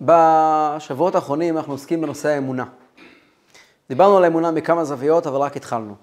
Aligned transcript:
בשבועות 0.00 1.14
האחרונים 1.14 1.56
אנחנו 1.56 1.72
עוסקים 1.72 2.00
בנושא 2.00 2.28
האמונה. 2.28 2.64
דיברנו 3.88 4.16
על 4.16 4.24
האמונה 4.24 4.50
מכמה 4.50 4.84
זוויות, 4.84 5.26
אבל 5.26 5.36
רק 5.36 5.56
התחלנו. 5.56 5.94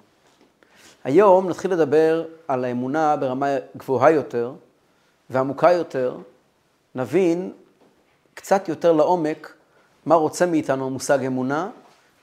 היום 1.04 1.50
נתחיל 1.50 1.72
לדבר 1.72 2.26
על 2.48 2.66
האמונה 2.66 3.16
ברמה 3.16 3.48
גבוהה 3.78 4.12
יותר 4.12 4.54
ועמוקה 5.30 5.72
יותר. 5.72 6.18
נבין 6.96 7.54
קצת 8.34 8.70
יותר 8.70 8.92
לעומק 8.92 9.54
מה 10.06 10.16
רוצה 10.16 10.46
מאיתנו 10.46 10.86
המושג 10.86 11.26
אמונה 11.26 11.70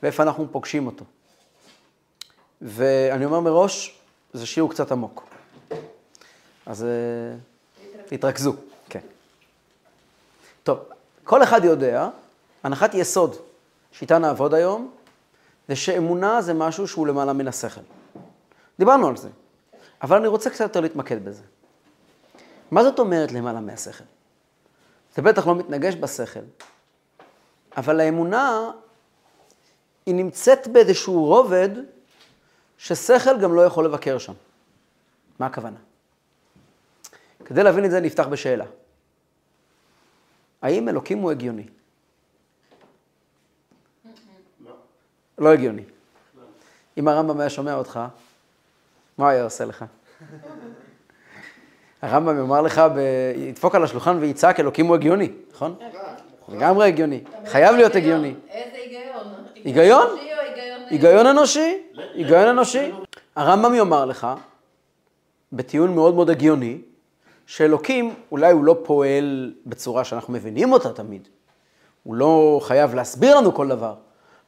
ואיפה 0.02 0.22
אנחנו 0.22 0.48
פוגשים 0.52 0.86
אותו. 0.86 1.04
ואני 2.62 3.24
אומר 3.24 3.40
מראש, 3.40 3.98
זה 4.32 4.46
שיעור 4.46 4.70
קצת 4.70 4.92
עמוק. 4.92 5.28
אז 6.66 6.84
אה, 6.84 6.88
תתרכזו, 8.06 8.54
כן. 8.88 9.00
טוב, 10.62 10.78
כל 11.30 11.42
אחד 11.42 11.64
יודע, 11.64 12.08
הנחת 12.62 12.94
יסוד 12.94 13.36
שאיתה 13.92 14.18
נעבוד 14.18 14.54
היום, 14.54 14.90
זה 15.68 15.76
שאמונה 15.76 16.42
זה 16.42 16.54
משהו 16.54 16.88
שהוא 16.88 17.06
למעלה 17.06 17.32
מן 17.32 17.48
השכל. 17.48 17.80
דיברנו 18.78 19.08
על 19.08 19.16
זה, 19.16 19.28
אבל 20.02 20.16
אני 20.16 20.26
רוצה 20.26 20.50
קצת 20.50 20.60
יותר 20.60 20.80
להתמקד 20.80 21.24
בזה. 21.24 21.42
מה 22.70 22.82
זאת 22.82 22.98
אומרת 22.98 23.32
למעלה 23.32 23.60
מהשכל? 23.60 24.04
זה 25.14 25.22
בטח 25.22 25.46
לא 25.46 25.54
מתנגש 25.54 25.94
בשכל, 25.94 26.40
אבל 27.76 28.00
האמונה, 28.00 28.70
היא 30.06 30.14
נמצאת 30.14 30.68
באיזשהו 30.68 31.24
רובד 31.24 31.70
ששכל 32.78 33.40
גם 33.40 33.54
לא 33.54 33.64
יכול 33.64 33.84
לבקר 33.84 34.18
שם. 34.18 34.34
מה 35.38 35.46
הכוונה? 35.46 35.78
כדי 37.44 37.62
להבין 37.62 37.84
את 37.84 37.90
זה 37.90 38.00
נפתח 38.00 38.26
בשאלה. 38.26 38.64
האם 40.62 40.88
אלוקים 40.88 41.18
הוא 41.18 41.30
הגיוני? 41.30 41.64
לא 45.38 45.48
הגיוני. 45.48 45.82
אם 46.98 47.08
הרמב"ם 47.08 47.40
היה 47.40 47.50
שומע 47.50 47.74
אותך, 47.74 48.00
מה 49.18 49.30
היה 49.30 49.44
עושה 49.44 49.64
לך? 49.64 49.84
הרמב"ם 52.02 52.38
יאמר 52.38 52.60
לך, 52.62 52.82
ידפוק 53.36 53.74
על 53.74 53.84
השולחן 53.84 54.16
ויצעק, 54.20 54.60
אלוקים 54.60 54.86
הוא 54.86 54.94
הגיוני, 54.94 55.32
נכון? 55.52 55.76
לגמרי 56.48 56.86
הגיוני. 56.86 57.24
חייב 57.46 57.76
להיות 57.76 57.94
הגיוני. 57.94 58.34
איזה 58.50 58.76
היגיון? 58.76 59.26
היגיון? 59.64 60.06
היגיון 60.90 61.26
אנושי, 61.26 61.82
היגיון 62.14 62.48
אנושי. 62.48 62.92
הרמב"ם 63.36 63.74
יאמר 63.74 64.04
לך, 64.04 64.26
בטיעון 65.52 65.94
מאוד 65.94 66.14
מאוד 66.14 66.30
הגיוני, 66.30 66.78
שאלוקים, 67.50 68.14
אולי 68.32 68.52
הוא 68.52 68.64
לא 68.64 68.76
פועל 68.84 69.54
בצורה 69.66 70.04
שאנחנו 70.04 70.32
מבינים 70.32 70.72
אותה 70.72 70.92
תמיד. 70.92 71.28
הוא 72.02 72.14
לא 72.14 72.60
חייב 72.62 72.94
להסביר 72.94 73.36
לנו 73.36 73.54
כל 73.54 73.68
דבר, 73.68 73.94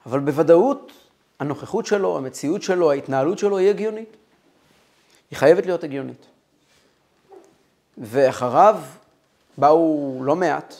אבל 0.06 0.20
בוודאות 0.20 0.92
הנוכחות 1.40 1.86
שלו, 1.86 2.16
המציאות 2.16 2.62
שלו, 2.62 2.90
ההתנהלות 2.90 3.38
שלו 3.38 3.58
היא 3.58 3.70
הגיונית. 3.70 4.16
היא 5.30 5.36
חייבת 5.36 5.66
להיות 5.66 5.84
הגיונית. 5.84 6.26
ואחריו 7.98 8.80
באו 9.58 10.20
לא 10.24 10.36
מעט, 10.36 10.74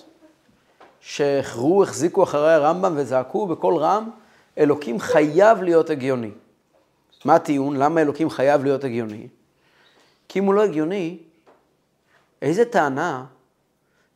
שהחרו, 1.01 1.83
החזיקו 1.83 2.23
אחרי 2.23 2.53
הרמב"ם 2.53 2.93
וזעקו 2.97 3.47
בקול 3.47 3.77
רם, 3.77 4.11
אלוקים 4.59 5.01
חייב 5.01 5.63
להיות 5.63 5.91
הגיוני. 5.91 6.31
מה 7.25 7.35
הטיעון? 7.35 7.77
למה 7.77 8.01
אלוקים 8.01 8.31
חייב 8.31 8.65
להיות 8.65 8.85
הגיוני? 8.85 9.27
כי 10.29 10.39
אם 10.39 10.45
הוא 10.45 10.55
לא 10.55 10.63
הגיוני, 10.63 11.19
איזה 12.43 12.65
טענה 12.65 13.25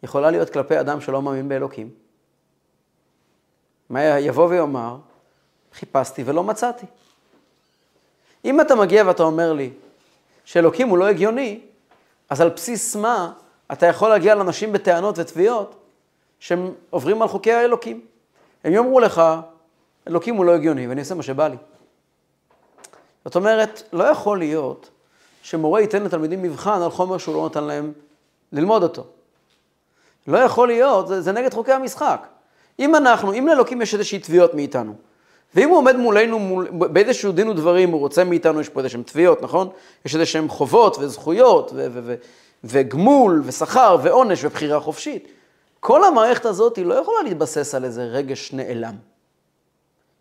יכולה 0.02 0.30
להיות 0.30 0.50
כלפי 0.50 0.80
אדם 0.80 1.00
שלא 1.00 1.22
מאמין 1.22 1.48
באלוקים? 1.48 1.90
מה 3.90 4.00
יבוא 4.02 4.48
ויאמר, 4.48 4.96
חיפשתי 5.74 6.22
ולא 6.26 6.44
מצאתי. 6.44 6.86
אם 8.44 8.60
אתה 8.60 8.74
מגיע 8.74 9.04
ואתה 9.06 9.22
אומר 9.22 9.52
לי 9.52 9.70
שאלוקים 10.44 10.88
הוא 10.88 10.98
לא 10.98 11.06
הגיוני, 11.06 11.60
אז 12.30 12.40
על 12.40 12.48
בסיס 12.48 12.96
מה 12.96 13.32
אתה 13.72 13.86
יכול 13.86 14.08
להגיע 14.08 14.34
לאנשים 14.34 14.72
בטענות 14.72 15.18
ותביעות 15.18 15.74
שהם 16.40 16.72
עוברים 16.90 17.22
על 17.22 17.28
חוקי 17.28 17.52
האלוקים. 17.52 18.00
הם 18.64 18.72
יאמרו 18.72 19.00
לך, 19.00 19.22
אלוקים 20.08 20.34
הוא 20.34 20.44
לא 20.44 20.54
הגיוני, 20.54 20.86
ואני 20.86 21.00
עושה 21.00 21.14
מה 21.14 21.22
שבא 21.22 21.48
לי. 21.48 21.56
זאת 23.24 23.36
אומרת, 23.36 23.82
לא 23.92 24.04
יכול 24.04 24.38
להיות 24.38 24.90
שמורה 25.42 25.80
ייתן 25.80 26.02
לתלמידים 26.02 26.42
מבחן 26.42 26.82
על 26.82 26.90
חומר 26.90 27.18
שהוא 27.18 27.34
לא 27.34 27.40
נותן 27.40 27.64
להם 27.64 27.92
ללמוד 28.52 28.82
אותו. 28.82 29.04
לא 30.26 30.38
יכול 30.38 30.68
להיות, 30.68 31.08
זה, 31.08 31.20
זה 31.20 31.32
נגד 31.32 31.54
חוקי 31.54 31.72
המשחק. 31.72 32.26
אם 32.78 32.96
אנחנו, 32.96 33.32
אם 33.32 33.46
לאלוקים 33.46 33.82
יש 33.82 33.94
איזושהי 33.94 34.18
תביעות 34.18 34.54
מאיתנו, 34.54 34.94
ואם 35.54 35.68
הוא 35.68 35.78
עומד 35.78 35.96
מולנו 35.96 36.38
מול, 36.38 36.68
באיזשהו 36.70 37.32
דין 37.32 37.48
ודברים, 37.48 37.90
הוא 37.90 38.00
רוצה 38.00 38.24
מאיתנו, 38.24 38.60
יש 38.60 38.68
פה 38.68 38.80
איזשהם 38.80 39.02
תביעות, 39.02 39.42
נכון? 39.42 39.68
יש 40.04 40.14
איזשהם 40.14 40.48
חובות 40.48 40.96
וזכויות 40.98 41.70
ו- 41.74 41.86
ו- 41.92 42.00
ו- 42.02 42.14
וגמול 42.64 43.42
ושכר 43.44 43.96
ועונש 44.02 44.44
ובחירה 44.44 44.80
חופשית. 44.80 45.28
כל 45.80 46.04
המערכת 46.04 46.46
הזאת 46.46 46.76
היא 46.76 46.86
לא 46.86 46.94
יכולה 46.94 47.22
להתבסס 47.22 47.74
על 47.74 47.84
איזה 47.84 48.04
רגש 48.04 48.52
נעלם. 48.52 48.94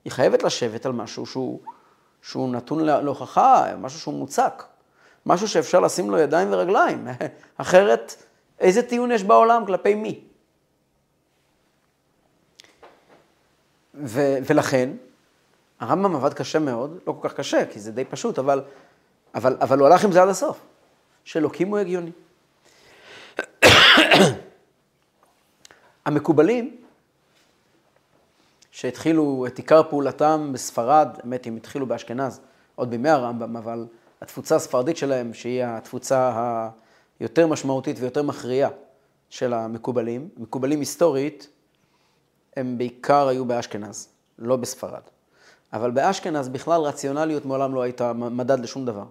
היא 0.05 0.11
חייבת 0.11 0.43
לשבת 0.43 0.85
על 0.85 0.91
משהו 0.91 1.25
שהוא, 1.25 1.59
שהוא 2.21 2.49
נתון 2.49 2.79
להוכחה, 2.79 3.65
משהו 3.81 3.99
שהוא 3.99 4.13
מוצק, 4.13 4.63
משהו 5.25 5.47
שאפשר 5.47 5.79
לשים 5.79 6.09
לו 6.09 6.17
ידיים 6.17 6.53
ורגליים. 6.53 7.07
אחרת, 7.57 8.23
איזה 8.59 8.81
טיעון 8.81 9.11
יש 9.11 9.23
בעולם 9.23 9.65
כלפי 9.65 9.95
מי? 9.95 10.23
ו- 13.93 14.37
ולכן, 14.47 14.89
הרמב"ם 15.79 16.15
עבד 16.15 16.33
קשה 16.33 16.59
מאוד, 16.59 16.99
לא 17.07 17.17
כל 17.21 17.29
כך 17.29 17.35
קשה, 17.35 17.65
כי 17.65 17.79
זה 17.79 17.91
די 17.91 18.05
פשוט, 18.05 18.39
אבל, 18.39 18.63
אבל, 19.35 19.57
אבל 19.61 19.79
הוא 19.79 19.87
הלך 19.87 20.05
עם 20.05 20.11
זה 20.11 20.21
עד 20.21 20.29
הסוף, 20.29 20.59
שאלוקים 21.23 21.67
הוא 21.67 21.77
הגיוני. 21.77 22.11
המקובלים, 26.05 26.77
שהתחילו 28.71 29.45
את 29.47 29.57
עיקר 29.57 29.83
פעולתם 29.89 30.49
בספרד, 30.53 31.07
האמת, 31.23 31.47
הם 31.47 31.55
התחילו 31.55 31.85
באשכנז, 31.85 32.39
עוד 32.75 32.89
בימי 32.89 33.09
הרמב"ם, 33.09 33.57
אבל 33.57 33.85
התפוצה 34.21 34.55
הספרדית 34.55 34.97
שלהם, 34.97 35.33
שהיא 35.33 35.63
התפוצה 35.63 36.31
היותר 37.19 37.47
משמעותית 37.47 37.97
ויותר 37.99 38.23
מכריעה 38.23 38.69
של 39.29 39.53
המקובלים, 39.53 40.29
מקובלים 40.37 40.79
היסטורית, 40.79 41.47
הם 42.55 42.77
בעיקר 42.77 43.27
היו 43.27 43.45
באשכנז, 43.45 44.09
לא 44.39 44.55
בספרד. 44.55 45.01
אבל 45.73 45.91
באשכנז 45.91 46.49
בכלל 46.49 46.81
רציונליות 46.81 47.45
מעולם 47.45 47.75
לא 47.75 47.81
הייתה 47.81 48.13
מדד 48.13 48.59
לשום 48.59 48.85
דבר. 48.85 49.05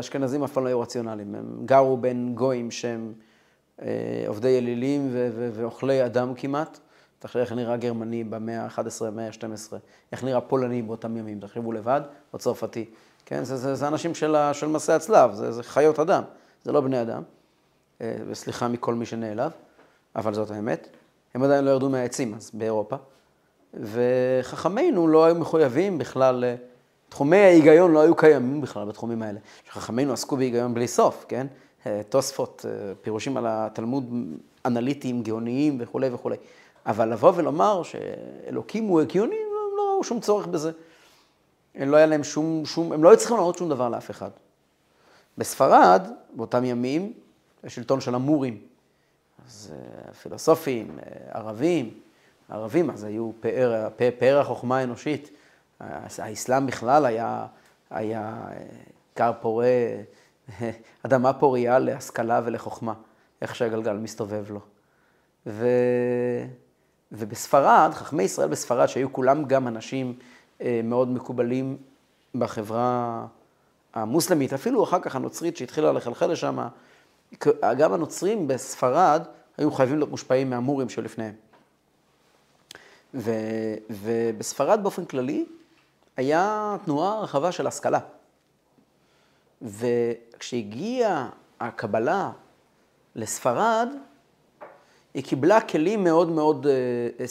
אשכנזים 0.00 0.42
אף 0.44 0.52
פעם 0.52 0.64
לא 0.64 0.68
היו 0.68 0.80
רציונליים, 0.80 1.34
הם 1.34 1.62
גרו 1.64 1.96
בין 1.96 2.34
גויים 2.34 2.70
שהם 2.70 3.12
אה, 3.82 4.24
עובדי 4.26 4.58
אלילים 4.58 5.08
ואוכלי 5.54 6.04
אדם 6.04 6.34
כמעט. 6.34 6.78
תחשבי 7.18 7.40
איך 7.42 7.52
נראה 7.52 7.76
גרמני 7.76 8.24
במאה 8.24 8.64
ה-11, 8.64 9.04
במאה 9.04 9.26
ה-12, 9.26 9.72
איך 10.12 10.24
נראה 10.24 10.40
פולני 10.40 10.82
באותם 10.82 11.16
ימים, 11.16 11.40
תחשבו 11.40 11.72
לבד, 11.72 12.00
או 12.32 12.38
צרפתי. 12.38 12.84
כן, 13.26 13.44
זה, 13.44 13.56
זה, 13.56 13.74
זה 13.74 13.88
אנשים 13.88 14.14
של, 14.14 14.36
של 14.52 14.66
מסעי 14.66 14.96
הצלב, 14.96 15.34
זה, 15.34 15.52
זה 15.52 15.62
חיות 15.62 15.98
אדם, 15.98 16.22
זה 16.64 16.72
לא 16.72 16.80
בני 16.80 17.02
אדם. 17.02 17.22
אה, 18.00 18.16
וסליחה 18.28 18.68
מכל 18.68 18.94
מי 18.94 19.06
שנעלב, 19.06 19.52
אבל 20.16 20.34
זאת 20.34 20.50
האמת. 20.50 20.88
הם 21.34 21.42
עדיין 21.42 21.64
לא 21.64 21.70
ירדו 21.70 21.88
מהעצים 21.88 22.34
אז 22.34 22.50
באירופה. 22.54 22.96
וחכמינו 23.74 25.08
לא 25.08 25.24
היו 25.24 25.34
מחויבים 25.34 25.98
בכלל, 25.98 26.44
תחומי 27.08 27.36
ההיגיון 27.36 27.92
לא 27.92 28.00
היו 28.00 28.16
קיימים 28.16 28.60
בכלל 28.60 28.84
בתחומים 28.88 29.22
האלה. 29.22 29.38
חכמינו 29.70 30.12
עסקו 30.12 30.36
בהיגיון 30.36 30.74
בלי 30.74 30.88
סוף, 30.88 31.24
כן? 31.28 31.46
תוספות, 32.08 32.64
פירושים 33.02 33.36
על 33.36 33.44
התלמוד 33.48 34.14
אנליטיים, 34.64 35.22
גאוניים 35.22 35.76
וכולי 35.80 36.08
וכולי. 36.12 36.36
אבל 36.86 37.12
לבוא 37.12 37.32
ולומר 37.36 37.82
שאלוקים 37.82 38.84
הוא 38.84 39.00
הגיוני, 39.00 39.36
לא, 39.36 39.76
לא 39.76 39.92
ראו 39.92 40.04
שום 40.04 40.20
צורך 40.20 40.46
בזה. 40.46 40.70
לא 41.76 41.96
היה 41.96 42.06
להם 42.06 42.24
שום, 42.24 42.66
שום, 42.66 42.92
הם 42.92 43.04
לא 43.04 43.08
היו 43.08 43.18
צריכים 43.18 43.36
לענות 43.36 43.58
שום 43.58 43.68
דבר 43.68 43.88
לאף 43.88 44.10
אחד. 44.10 44.30
בספרד, 45.38 46.08
באותם 46.32 46.64
ימים, 46.64 47.12
השלטון 47.64 48.00
של 48.00 48.14
המורים. 48.14 48.58
אז 49.46 49.72
פילוסופים, 50.22 50.98
ערבים, 51.30 51.90
ערבים, 52.48 52.90
אז 52.90 53.04
היו 53.04 53.30
פאר, 53.40 53.88
פאר 54.18 54.38
החוכמה 54.38 54.78
האנושית. 54.78 55.30
האסלאם 55.80 56.66
בכלל 56.66 57.06
היה, 57.06 57.46
היה 57.90 58.44
כר 59.14 59.32
פורה, 59.40 59.68
אדמה 61.02 61.32
פוריה 61.32 61.78
להשכלה 61.78 62.40
ולחוכמה, 62.44 62.94
איך 63.42 63.54
שהגלגל 63.54 63.92
מסתובב 63.92 64.50
לו. 64.50 64.60
ו... 65.46 65.68
ובספרד, 67.12 67.90
חכמי 67.94 68.22
ישראל 68.22 68.48
בספרד, 68.48 68.86
שהיו 68.86 69.12
כולם 69.12 69.44
גם 69.44 69.68
אנשים 69.68 70.18
מאוד 70.84 71.08
מקובלים 71.08 71.76
בחברה 72.34 73.26
המוסלמית, 73.94 74.52
אפילו 74.52 74.84
אחר 74.84 75.00
כך 75.00 75.16
הנוצרית 75.16 75.56
שהתחילה 75.56 75.92
לחלחל 75.92 76.32
לשם, 76.32 76.58
גם 77.78 77.92
הנוצרים 77.92 78.48
בספרד 78.48 79.22
היו 79.58 79.70
חייבים 79.72 79.98
להיות 79.98 80.10
מושפעים 80.10 80.50
מהמורים 80.50 80.88
שלפניהם. 80.88 81.34
ו, 83.14 83.30
ובספרד 83.90 84.82
באופן 84.82 85.04
כללי 85.04 85.46
היה 86.16 86.76
תנועה 86.84 87.20
רחבה 87.20 87.52
של 87.52 87.66
השכלה. 87.66 87.98
וכשהגיעה 89.62 91.28
הקבלה 91.60 92.30
לספרד, 93.14 93.88
היא 95.14 95.24
קיבלה 95.24 95.60
כלים 95.60 96.04
מאוד 96.04 96.30
מאוד, 96.30 96.66
אה, 96.66 97.24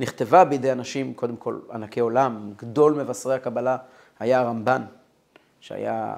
נכתבה 0.00 0.44
בידי 0.44 0.72
אנשים, 0.72 1.14
קודם 1.14 1.36
כל 1.36 1.58
ענקי 1.72 2.00
עולם, 2.00 2.52
גדול 2.56 2.92
מבשרי 2.92 3.34
הקבלה 3.34 3.76
היה 4.18 4.40
הרמב"ן, 4.40 4.82
שהיה 5.60 6.14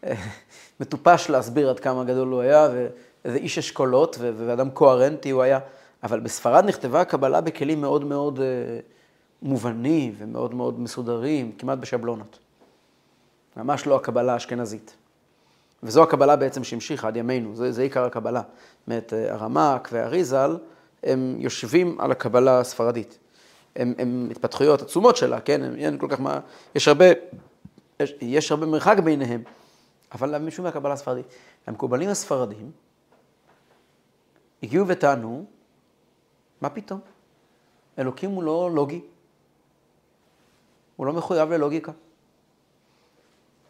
מטופש 0.80 1.30
להסביר 1.30 1.70
עד 1.70 1.80
כמה 1.80 2.04
גדול 2.04 2.28
הוא 2.28 2.40
היה, 2.40 2.68
ואיזה 2.72 3.38
איש 3.38 3.58
אשכולות 3.58 4.16
ואדם 4.20 4.70
קוהרנטי 4.70 5.30
הוא 5.30 5.42
היה, 5.42 5.58
אבל 6.02 6.20
בספרד 6.20 6.64
נכתבה 6.64 7.00
הקבלה 7.00 7.40
בכלים 7.40 7.80
מאוד 7.80 8.04
מאוד 8.04 8.40
אה, 8.40 8.44
מובנים 9.42 10.14
ומאוד 10.18 10.54
מאוד 10.54 10.80
מסודרים, 10.80 11.52
כמעט 11.58 11.78
בשבלונות. 11.78 12.38
ממש 13.56 13.86
לא 13.86 13.96
הקבלה 13.96 14.32
האשכנזית. 14.32 14.94
וזו 15.82 16.02
הקבלה 16.02 16.36
בעצם 16.36 16.64
שהמשיכה 16.64 17.08
עד 17.08 17.16
ימינו, 17.16 17.56
זה, 17.56 17.72
זה 17.72 17.82
עיקר 17.82 18.04
הקבלה. 18.04 18.40
זאת 18.40 18.86
אומרת, 18.86 19.12
הרמ"ק 19.30 19.88
והאריזל, 19.92 20.56
הם 21.02 21.36
יושבים 21.38 22.00
על 22.00 22.12
הקבלה 22.12 22.60
הספרדית. 22.60 23.18
הם, 23.76 23.94
הם 23.98 24.28
התפתחויות 24.30 24.82
עצומות 24.82 25.16
שלה, 25.16 25.40
כן? 25.40 25.74
אין 25.74 25.98
כל 25.98 26.06
כך 26.10 26.20
מה... 26.20 26.40
יש 26.74 26.88
הרבה, 26.88 27.04
יש, 28.00 28.14
יש 28.20 28.50
הרבה 28.50 28.66
מרחק 28.66 28.98
ביניהם, 29.04 29.42
אבל 30.12 30.38
משום 30.38 30.64
מהקבלה 30.64 30.92
הספרדית. 30.92 31.26
המקובלים 31.66 32.08
הספרדים 32.08 32.70
הגיעו 34.62 34.88
וטענו, 34.88 35.44
מה 36.60 36.70
פתאום? 36.70 37.00
אלוקים 37.98 38.30
הוא 38.30 38.42
לא 38.42 38.70
לוגי. 38.74 39.00
הוא 40.96 41.06
לא 41.06 41.12
מחויב 41.12 41.52
ללוגיקה. 41.52 41.92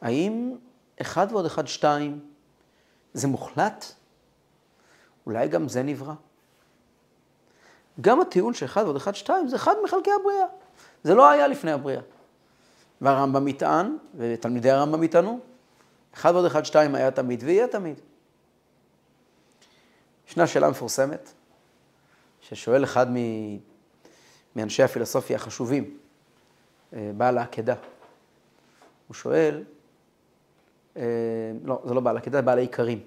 האם 0.00 0.56
אחד 1.00 1.26
ועוד 1.30 1.46
אחד 1.46 1.66
שתיים 1.66 2.20
זה 3.12 3.28
מוחלט? 3.28 3.84
אולי 5.26 5.48
גם 5.48 5.68
זה 5.68 5.82
נברא? 5.82 6.14
גם 8.00 8.20
הטיעון 8.20 8.54
שאחד 8.54 8.82
ועוד 8.82 8.96
אחד 8.96 9.14
שתיים 9.14 9.48
זה 9.48 9.56
אחד 9.56 9.74
מחלקי 9.84 10.10
הבריאה. 10.20 10.46
זה 11.04 11.14
לא 11.14 11.30
היה 11.30 11.48
לפני 11.48 11.72
הבריאה. 11.72 12.00
והרמב"ם 13.00 13.48
יטען, 13.48 13.96
ותלמידי 14.14 14.70
הרמב"ם 14.70 15.02
יטענו, 15.02 15.40
אחד 16.14 16.32
ועוד 16.32 16.44
אחד 16.44 16.64
שתיים 16.64 16.94
היה 16.94 17.10
תמיד 17.10 17.42
ויהיה 17.42 17.68
תמיד. 17.68 18.00
ישנה 20.28 20.46
שאלה 20.46 20.70
מפורסמת, 20.70 21.32
ששואל 22.40 22.84
אחד 22.84 23.06
מאנשי 24.56 24.82
הפילוסופיה 24.82 25.36
החשובים, 25.36 25.96
אה, 26.92 27.10
בעל 27.16 27.38
העקדה. 27.38 27.74
הוא 29.08 29.14
שואל, 29.14 29.64
אה, 30.96 31.02
לא, 31.64 31.82
זה 31.84 31.94
לא 31.94 32.00
בעל 32.00 32.16
העקדה, 32.16 32.38
זה 32.38 32.42
בעל 32.42 32.58
העיקרים. 32.58 33.00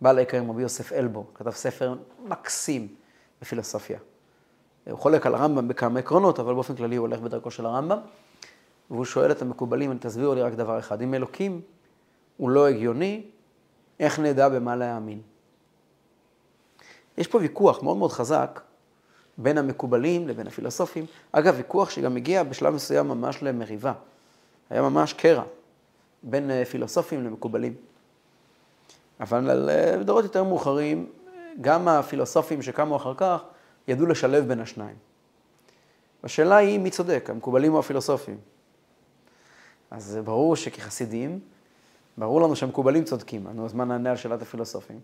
בעל 0.00 0.16
העיקרים, 0.16 0.50
רבי 0.50 0.62
יוסף 0.62 0.92
אלבו, 0.92 1.26
כתב 1.34 1.50
ספר 1.50 1.94
מקסים 2.24 2.94
בפילוסופיה. 3.42 3.98
הוא 4.90 4.98
חולק 4.98 5.26
על 5.26 5.34
הרמב"ם 5.34 5.68
בכמה 5.68 5.98
עקרונות, 5.98 6.40
אבל 6.40 6.54
באופן 6.54 6.76
כללי 6.76 6.96
הוא 6.96 7.06
הולך 7.06 7.20
בדרכו 7.20 7.50
של 7.50 7.66
הרמב"ם. 7.66 7.98
והוא 8.90 9.04
שואל 9.04 9.30
את 9.30 9.42
המקובלים, 9.42 9.98
תסבירו 9.98 10.34
לי 10.34 10.42
רק 10.42 10.52
דבר 10.52 10.78
אחד, 10.78 11.02
אם 11.02 11.14
אלוקים 11.14 11.60
הוא 12.36 12.50
לא 12.50 12.68
הגיוני, 12.68 13.22
איך 14.00 14.18
נדע 14.18 14.48
במה 14.48 14.76
להאמין? 14.76 15.20
יש 17.18 17.26
פה 17.26 17.38
ויכוח 17.38 17.82
מאוד 17.82 17.96
מאוד 17.96 18.12
חזק 18.12 18.60
בין 19.38 19.58
המקובלים 19.58 20.28
לבין 20.28 20.46
הפילוסופים. 20.46 21.06
אגב, 21.32 21.54
ויכוח 21.56 21.90
שגם 21.90 22.16
הגיע 22.16 22.42
בשלב 22.42 22.74
מסוים 22.74 23.08
ממש 23.08 23.42
למריבה. 23.42 23.92
היה 24.70 24.82
ממש 24.82 25.12
קרע 25.12 25.42
בין 26.22 26.50
אה, 26.50 26.64
פילוסופים 26.64 27.24
למקובלים. 27.24 27.74
אבל 29.20 29.70
אה, 29.70 29.98
בדורות 29.98 30.24
יותר 30.24 30.44
מאוחרים, 30.44 31.06
גם 31.60 31.88
הפילוסופים 31.88 32.62
שקמו 32.62 32.96
אחר 32.96 33.14
כך, 33.16 33.42
ידעו 33.88 34.06
לשלב 34.06 34.48
בין 34.48 34.60
השניים. 34.60 34.96
השאלה 36.24 36.56
היא 36.56 36.78
מי 36.78 36.90
צודק, 36.90 37.26
המקובלים 37.30 37.74
או 37.74 37.78
הפילוסופים. 37.78 38.38
אז 39.90 40.18
ברור 40.24 40.56
שכחסידים, 40.56 41.40
ברור 42.18 42.40
לנו 42.40 42.56
שהמקובלים 42.56 43.04
צודקים. 43.04 43.46
נו, 43.54 43.64
אז 43.64 43.72
מה 43.72 43.84
נענה 43.84 44.10
על 44.10 44.16
שאלת 44.16 44.42
הפילוסופים? 44.42 45.00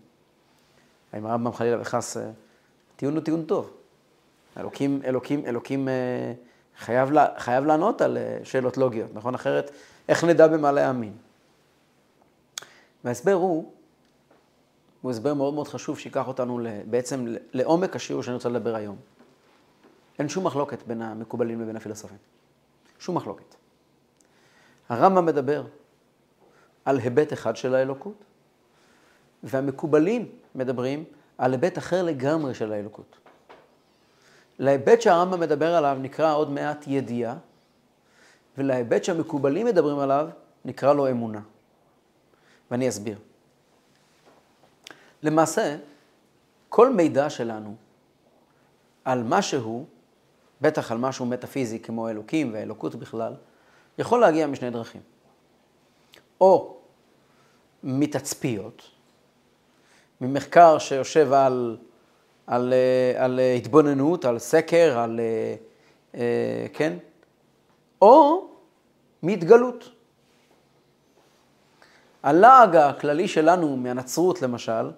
האם 1.13 1.25
הרמב"ם 1.25 1.53
חלילה 1.53 1.81
וחס, 1.81 2.17
אה, 2.17 2.29
טיעון 2.95 3.15
הוא 3.15 3.23
טיעון 3.23 3.43
טוב. 3.45 3.71
אלוקים, 4.57 5.01
אלוקים, 5.05 5.45
אלוקים 5.45 5.87
אה, 5.87 6.33
חייב, 6.77 7.11
לה, 7.11 7.27
חייב 7.37 7.65
לענות 7.65 8.01
על 8.01 8.17
אה, 8.17 8.39
שאלות 8.43 8.77
לוגיות, 8.77 9.09
נכון? 9.13 9.35
אחרת, 9.35 9.71
איך 10.09 10.23
נדע 10.23 10.47
במה 10.47 10.71
להאמין? 10.71 11.13
וההסבר 13.03 13.33
הוא, 13.33 13.71
הוא 15.01 15.11
הסבר 15.11 15.33
מאוד 15.33 15.53
מאוד 15.53 15.67
חשוב 15.67 15.99
שיקח 15.99 16.27
אותנו 16.27 16.59
בעצם 16.89 17.25
לעומק 17.53 17.95
השיעור 17.95 18.23
שאני 18.23 18.33
רוצה 18.33 18.49
לדבר 18.49 18.75
היום. 18.75 18.95
אין 20.19 20.29
שום 20.29 20.45
מחלוקת 20.47 20.83
בין 20.87 21.01
המקובלים 21.01 21.61
לבין 21.61 21.75
הפילוסופים. 21.75 22.17
שום 22.99 23.17
מחלוקת. 23.17 23.55
הרמב"ם 24.89 25.25
מדבר 25.25 25.63
על 26.85 26.99
היבט 26.99 27.33
אחד 27.33 27.55
של 27.55 27.75
האלוקות, 27.75 28.23
והמקובלים 29.43 30.29
מדברים 30.55 31.03
על 31.37 31.51
היבט 31.51 31.77
אחר 31.77 32.03
לגמרי 32.03 32.53
של 32.53 32.73
האלוקות. 32.73 33.17
להיבט 34.59 35.01
שהרמב"ם 35.01 35.39
מדבר 35.39 35.75
עליו 35.75 35.97
נקרא 36.01 36.35
עוד 36.35 36.49
מעט 36.49 36.85
ידיעה, 36.87 37.35
ולהיבט 38.57 39.03
שהמקובלים 39.03 39.65
מדברים 39.65 39.99
עליו 39.99 40.29
נקרא 40.65 40.93
לו 40.93 41.09
אמונה. 41.09 41.41
ואני 42.71 42.89
אסביר. 42.89 43.17
למעשה, 45.23 45.77
כל 46.69 46.93
מידע 46.93 47.29
שלנו 47.29 47.75
על 49.05 49.23
משהו, 49.23 49.85
בטח 50.61 50.91
על 50.91 50.97
משהו 50.97 51.25
מטאפיזי 51.25 51.79
כמו 51.79 52.09
אלוקים 52.09 52.53
והאלוקות 52.53 52.95
בכלל, 52.95 53.33
יכול 53.97 54.21
להגיע 54.21 54.47
משני 54.47 54.69
דרכים. 54.69 55.01
או 56.41 56.77
מתצפיות, 57.83 58.83
ממחקר 60.21 60.77
שיושב 60.77 61.33
על, 61.33 61.77
על, 62.47 62.73
אה, 62.73 63.23
על 63.23 63.39
התבוננות, 63.57 64.25
על 64.25 64.39
סקר, 64.39 64.99
על, 64.99 65.19
אה, 65.19 65.55
אה, 66.15 66.67
כן? 66.73 66.97
או 68.01 68.47
מהתגלות. 69.21 69.89
הלעג 72.23 72.75
הכללי 72.75 73.27
שלנו 73.27 73.77
מהנצרות, 73.77 74.41
למשל, 74.41 74.91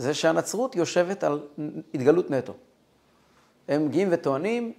זה 0.00 0.14
שהנצרות 0.14 0.76
יושבת 0.76 1.24
על 1.24 1.40
התגלות 1.94 2.30
נטו. 2.30 2.52
הם 3.68 3.86
מגיעים 3.86 4.08
וטוענים, 4.10 4.72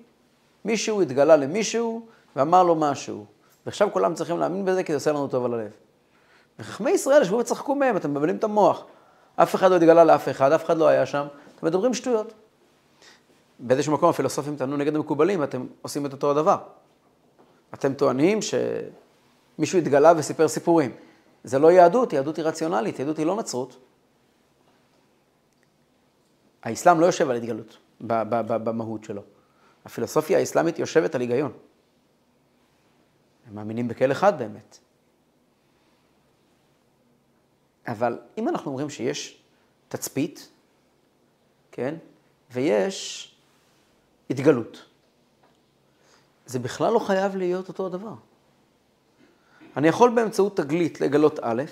מישהו 0.66 1.02
התגלה 1.02 1.36
למישהו 1.36 2.06
ואמר 2.36 2.64
לו 2.64 2.76
משהו. 2.76 3.26
ועכשיו 3.66 3.90
כולם 3.94 4.14
צריכים 4.14 4.40
להאמין 4.40 4.66
בזה 4.66 4.84
כי 4.84 4.92
זה 4.92 4.98
עושה 4.98 5.12
לנו 5.12 5.28
טוב 5.28 5.46
על 5.46 5.54
הלב. 5.54 5.72
וחכמי 6.60 6.92
ישראל 6.92 7.22
ישבו 7.22 7.38
וצחקו 7.38 7.76
מהם, 7.76 7.98
אתם 7.98 8.12
מבלבלים 8.12 8.36
את 8.36 8.44
המוח. 8.44 8.86
אף 9.36 9.56
אחד 9.56 9.72
לא 9.72 9.76
התגלה 9.76 10.04
לאף 10.04 10.30
אחד, 10.30 10.52
אף 10.52 10.66
אחד 10.66 10.78
לא 10.78 10.88
היה 10.88 11.06
שם, 11.06 11.26
אתם 11.58 11.66
מדברים 11.66 11.94
שטויות. 11.94 12.34
באיזשהו 13.60 13.94
מקום 13.94 14.10
הפילוסופים 14.10 14.56
טענו 14.56 14.78
נגד 14.78 14.96
המקובלים, 14.96 15.40
ואתם 15.40 15.66
עושים 15.82 16.06
את 16.06 16.12
אותו 16.12 16.32
הדבר. 16.32 16.58
אתם 17.74 17.94
טוענים 17.94 18.40
שמישהו 18.42 19.80
התגלה 19.80 20.14
וסיפר 20.18 20.48
סיפורים. 20.48 20.92
זה 21.44 21.60
לא 21.60 21.72
יהדות, 21.72 22.14
יהדות 22.14 22.38
היא 22.38 22.46
רציונלית, 22.46 23.00
יהדות 23.00 23.18
היא 23.18 23.26
לא 23.26 23.36
נצרות. 23.36 23.78
האסלאם 26.64 27.00
לא 27.00 27.06
יושב 27.06 27.30
על 27.30 27.36
התגלות 27.36 27.78
במהות 28.48 29.04
שלו. 29.04 29.22
הפילוסופיה 29.86 30.38
האסלאמית 30.38 30.80
יושבת 30.80 31.16
על 31.16 31.22
היגיון. 31.22 31.52
הם 33.48 33.56
מאמינים 33.56 33.88
בכל 33.88 34.12
אחד 34.12 34.38
באמת. 34.38 34.78
אבל 37.88 38.20
אם 38.38 38.50
אנחנו 38.50 38.72
אומרים 38.72 38.90
שיש 38.90 39.42
תצפית, 39.88 40.50
כן, 41.72 41.96
ויש 42.52 43.28
התגלות, 44.30 44.86
זה 46.46 46.60
בכלל 46.60 46.94
לא 46.94 47.00
חייב 47.00 47.36
להיות 47.36 47.68
אותו 47.68 47.86
הדבר. 47.86 48.14
אני 49.78 49.88
יכול 49.88 50.16
באמצעות 50.16 50.58
תגלית 50.58 51.02
לגלות 51.02 51.40
א', 51.42 51.64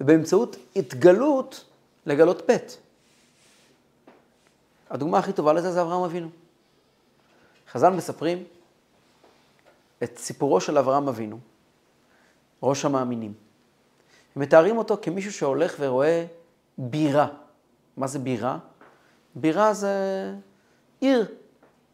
ובאמצעות 0.00 0.56
התגלות 0.76 1.64
לגלות 2.06 2.50
ב'. 2.50 2.56
הדוגמה 4.90 5.18
הכי 5.18 5.32
טובה 5.32 5.52
לזה 5.52 5.72
זה 5.72 5.82
אברהם 5.82 6.02
אבינו. 6.02 6.28
חז"ל 7.72 7.90
מספרים 7.90 8.44
את 10.02 10.18
סיפורו 10.18 10.60
של 10.60 10.78
אברהם 10.78 11.08
אבינו, 11.08 11.38
ראש 12.62 12.84
המאמינים. 12.84 13.32
הם 14.36 14.42
מתארים 14.42 14.78
אותו 14.78 14.96
כמישהו 15.02 15.32
שהולך 15.32 15.76
ורואה 15.78 16.26
בירה 16.78 17.28
מה 17.96 18.06
זה 18.06 18.18
בירה? 18.18 18.58
בירה 19.34 19.74
זה 19.74 19.94
עיר, 21.00 21.26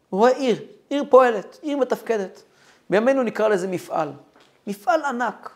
הוא 0.09 0.19
רואה 0.19 0.31
עיר, 0.31 0.61
עיר 0.89 1.03
פועלת, 1.09 1.59
עיר 1.61 1.77
מתפקדת. 1.77 2.43
בימינו 2.89 3.23
נקרא 3.23 3.47
לזה 3.47 3.67
מפעל. 3.67 4.11
מפעל 4.67 5.05
ענק, 5.05 5.49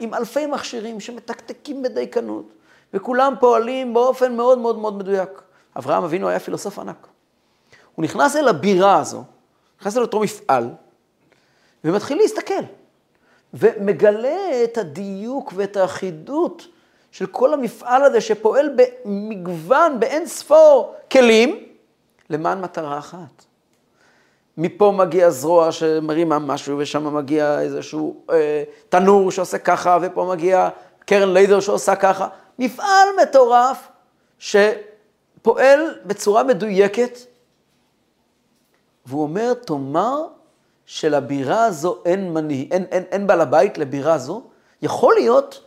עם 0.00 0.14
אלפי 0.14 0.46
מכשירים 0.46 1.00
שמתקתקים 1.00 1.82
בדייקנות, 1.82 2.52
וכולם 2.94 3.34
פועלים 3.40 3.94
באופן 3.94 4.36
מאוד 4.36 4.58
מאוד 4.58 4.78
מאוד 4.78 4.96
מדויק. 4.96 5.43
אברהם 5.76 6.04
אבינו 6.04 6.28
היה 6.28 6.40
פילוסוף 6.40 6.78
ענק. 6.78 7.06
הוא 7.94 8.04
נכנס 8.04 8.36
אל 8.36 8.48
הבירה 8.48 8.98
הזו, 8.98 9.24
נכנס 9.80 9.96
אל 9.96 10.02
אותו 10.02 10.20
מפעל, 10.20 10.70
ומתחיל 11.84 12.18
להסתכל, 12.18 12.62
ומגלה 13.54 14.64
את 14.64 14.78
הדיוק 14.78 15.52
ואת 15.56 15.76
האחידות 15.76 16.66
של 17.12 17.26
כל 17.26 17.54
המפעל 17.54 18.02
הזה 18.02 18.20
שפועל 18.20 18.70
במגוון, 18.76 20.00
באין 20.00 20.26
ספור 20.26 20.94
כלים, 21.12 21.64
למען 22.30 22.60
מטרה 22.60 22.98
אחת. 22.98 23.44
מפה 24.58 24.92
מגיע 24.96 25.30
זרוע 25.30 25.72
שמרימה 25.72 26.38
משהו, 26.38 26.78
ושם 26.78 27.16
מגיע 27.16 27.60
איזשהו 27.60 28.24
אה, 28.30 28.64
תנור 28.88 29.30
שעושה 29.30 29.58
ככה, 29.58 29.98
ופה 30.02 30.28
מגיע 30.30 30.68
קרן 31.04 31.32
לייזר 31.32 31.60
שעושה 31.60 31.96
ככה. 31.96 32.28
מפעל 32.58 33.08
מטורף 33.22 33.88
שפועל 35.44 35.98
בצורה 36.06 36.42
מדויקת, 36.44 37.18
והוא 39.06 39.22
אומר, 39.22 39.54
תאמר 39.54 40.26
שלבירה 40.86 41.64
הזו 41.64 42.02
אין, 42.04 42.32
מנה, 42.32 42.54
אין, 42.70 42.84
אין, 42.90 43.02
אין 43.02 43.26
בעל 43.26 43.40
הבית 43.40 43.78
לבירה 43.78 44.14
הזו, 44.14 44.42
יכול 44.82 45.14
להיות 45.14 45.64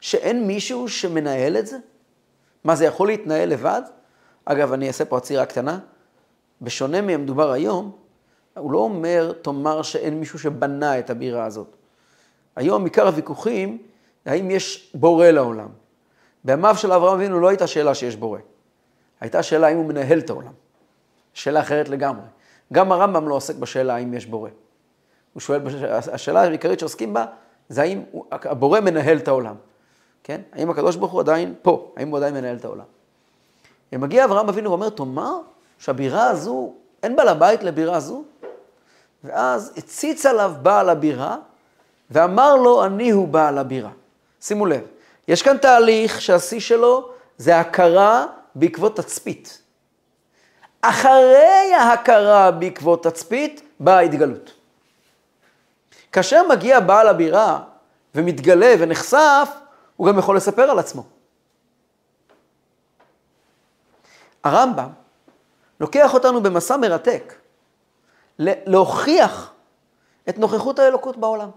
שאין 0.00 0.46
מישהו 0.46 0.88
שמנהל 0.88 1.56
את 1.56 1.66
זה? 1.66 1.76
מה, 2.64 2.76
זה 2.76 2.84
יכול 2.84 3.08
להתנהל 3.08 3.48
לבד? 3.48 3.82
אגב, 4.44 4.72
אני 4.72 4.88
אעשה 4.88 5.04
פה 5.04 5.16
עצירה 5.16 5.46
קטנה. 5.46 5.78
בשונה 6.62 7.00
מהמדובר 7.00 7.50
היום, 7.50 7.96
הוא 8.56 8.72
לא 8.72 8.78
אומר, 8.78 9.32
תאמר 9.42 9.82
שאין 9.82 10.20
מישהו 10.20 10.38
שבנה 10.38 10.98
את 10.98 11.10
הבירה 11.10 11.44
הזאת. 11.44 11.76
היום 12.56 12.84
עיקר 12.84 13.06
הוויכוחים, 13.06 13.78
האם 14.26 14.50
יש 14.50 14.92
בורא 14.94 15.26
לעולם. 15.26 15.68
בימיו 16.44 16.76
של 16.76 16.92
אברהם 16.92 17.14
אבינו 17.14 17.40
לא 17.40 17.48
הייתה 17.48 17.66
שאלה 17.66 17.94
שיש 17.94 18.16
בורא. 18.16 18.38
הייתה 19.22 19.42
שאלה 19.42 19.66
האם 19.66 19.76
הוא 19.76 19.86
מנהל 19.86 20.18
את 20.18 20.30
העולם. 20.30 20.52
שאלה 21.34 21.60
אחרת 21.60 21.88
לגמרי. 21.88 22.26
גם 22.72 22.92
הרמב"ם 22.92 23.28
לא 23.28 23.34
עוסק 23.34 23.54
בשאלה 23.54 23.94
האם 23.94 24.14
יש 24.14 24.26
בורא. 24.26 24.50
הוא 25.32 25.40
שואל, 25.40 25.60
השאלה 26.12 26.42
העיקרית 26.42 26.80
שעוסקים 26.80 27.14
בה, 27.14 27.24
זה 27.68 27.82
האם 27.82 28.02
הבורא 28.32 28.80
מנהל 28.80 29.16
את 29.16 29.28
העולם. 29.28 29.54
כן? 30.24 30.40
האם 30.52 30.70
הקדוש 30.70 30.96
ברוך 30.96 31.12
הוא 31.12 31.20
עדיין 31.20 31.54
פה? 31.62 31.92
האם 31.96 32.08
הוא 32.08 32.16
עדיין 32.16 32.34
מנהל 32.34 32.56
את 32.56 32.64
העולם? 32.64 32.84
ומגיע 33.92 34.24
אברהם 34.24 34.48
אבינו 34.48 34.70
ואומר, 34.70 34.88
תאמר 34.88 35.38
שהבירה 35.78 36.28
הזו, 36.28 36.72
אין 37.02 37.16
בעל 37.16 37.28
הבית 37.28 37.62
לבירה 37.62 37.96
הזו? 37.96 38.24
ואז 39.24 39.72
הציץ 39.76 40.26
עליו 40.26 40.52
בעל 40.62 40.88
הבירה, 40.88 41.36
ואמר 42.10 42.56
לו, 42.56 42.84
אני 42.84 43.10
הוא 43.10 43.28
בעל 43.28 43.58
הבירה. 43.58 43.90
שימו 44.40 44.66
לב, 44.66 44.82
יש 45.28 45.42
כאן 45.42 45.56
תהליך 45.58 46.20
שהשיא 46.20 46.60
שלו 46.60 47.10
זה 47.38 47.60
הכרה 47.60 48.26
בעקבות 48.54 48.96
תצפית. 48.96 49.62
אחרי 50.80 51.74
ההכרה 51.74 52.50
בעקבות 52.50 53.02
תצפית, 53.06 53.62
באה 53.80 53.98
ההתגלות. 53.98 54.52
כאשר 56.12 56.42
מגיע 56.48 56.80
בעל 56.80 57.08
הבירה 57.08 57.62
ומתגלה 58.14 58.74
ונחשף, 58.78 59.48
הוא 59.96 60.08
גם 60.08 60.18
יכול 60.18 60.36
לספר 60.36 60.62
על 60.62 60.78
עצמו. 60.78 61.04
הרמב"ם 64.44 64.88
לוקח 65.80 66.14
אותנו 66.14 66.42
במסע 66.42 66.76
מרתק 66.76 67.34
להוכיח 68.38 69.52
את 70.28 70.38
נוכחות 70.38 70.78
האלוקות 70.78 71.16
בעולם. 71.16 71.50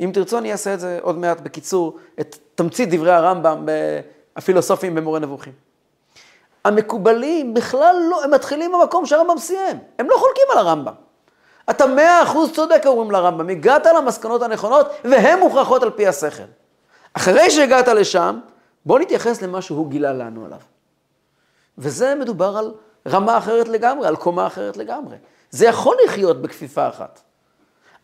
אם 0.00 0.10
תרצו, 0.14 0.38
אני 0.38 0.52
אעשה 0.52 0.74
את 0.74 0.80
זה 0.80 0.98
עוד 1.02 1.18
מעט 1.18 1.40
בקיצור, 1.40 1.98
את 2.20 2.38
תמצית 2.54 2.88
דברי 2.90 3.12
הרמב"ם 3.12 3.66
הפילוסופיים 4.36 4.94
במורה 4.94 5.18
נבוכים. 5.18 5.52
המקובלים 6.64 7.54
בכלל 7.54 7.96
לא, 8.10 8.24
הם 8.24 8.30
מתחילים 8.30 8.72
במקום 8.72 9.06
שהרמב"ם 9.06 9.38
סיים, 9.38 9.78
הם 9.98 10.10
לא 10.10 10.16
חולקים 10.16 10.44
על 10.52 10.58
הרמב"ם. 10.58 10.94
אתה 11.70 11.86
מאה 11.86 12.22
אחוז 12.22 12.52
צודק, 12.52 12.82
אומרים 12.86 13.10
לרמב"ם, 13.10 13.48
הגעת 13.48 13.86
למסקנות 13.86 14.42
הנכונות 14.42 14.86
והן 15.04 15.38
מוכרחות 15.38 15.82
על 15.82 15.90
פי 15.90 16.06
השכל. 16.06 16.42
אחרי 17.14 17.50
שהגעת 17.50 17.88
לשם, 17.88 18.38
בוא 18.86 18.98
נתייחס 18.98 19.42
למה 19.42 19.62
שהוא 19.62 19.90
גילה 19.90 20.12
לנו 20.12 20.44
עליו. 20.44 20.58
וזה 21.78 22.14
מדובר 22.14 22.56
על 22.58 22.72
רמה 23.08 23.38
אחרת 23.38 23.68
לגמרי, 23.68 24.06
על 24.06 24.16
קומה 24.16 24.46
אחרת 24.46 24.76
לגמרי. 24.76 25.16
זה 25.50 25.66
יכול 25.66 25.96
לחיות 26.04 26.42
בכפיפה 26.42 26.88
אחת. 26.88 27.20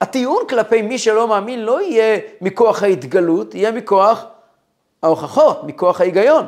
הטיעון 0.01 0.43
כלפי 0.49 0.83
מי 0.83 0.99
שלא 0.99 1.29
מאמין 1.29 1.65
לא 1.65 1.83
יהיה 1.83 2.19
מכוח 2.41 2.83
ההתגלות, 2.83 3.55
יהיה 3.55 3.73
מכוח 3.73 4.25
ההוכחות, 5.03 5.65
מכוח 5.65 6.01
ההיגיון. 6.01 6.47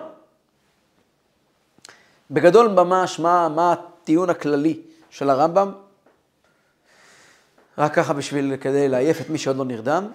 בגדול 2.31 2.69
ממש, 2.69 3.19
מה, 3.19 3.49
מה 3.49 3.73
הטיעון 3.73 4.31
הכללי 4.31 4.81
של 5.11 5.31
הרמב"ם? 5.31 5.73
רק 7.79 7.95
ככה 7.95 8.13
בשביל, 8.13 8.57
כדי 8.57 8.89
לעייף 8.89 9.21
את 9.21 9.31
מי 9.31 9.39
שעוד 9.39 9.57
לא 9.57 9.65
נרדם, 9.65 10.11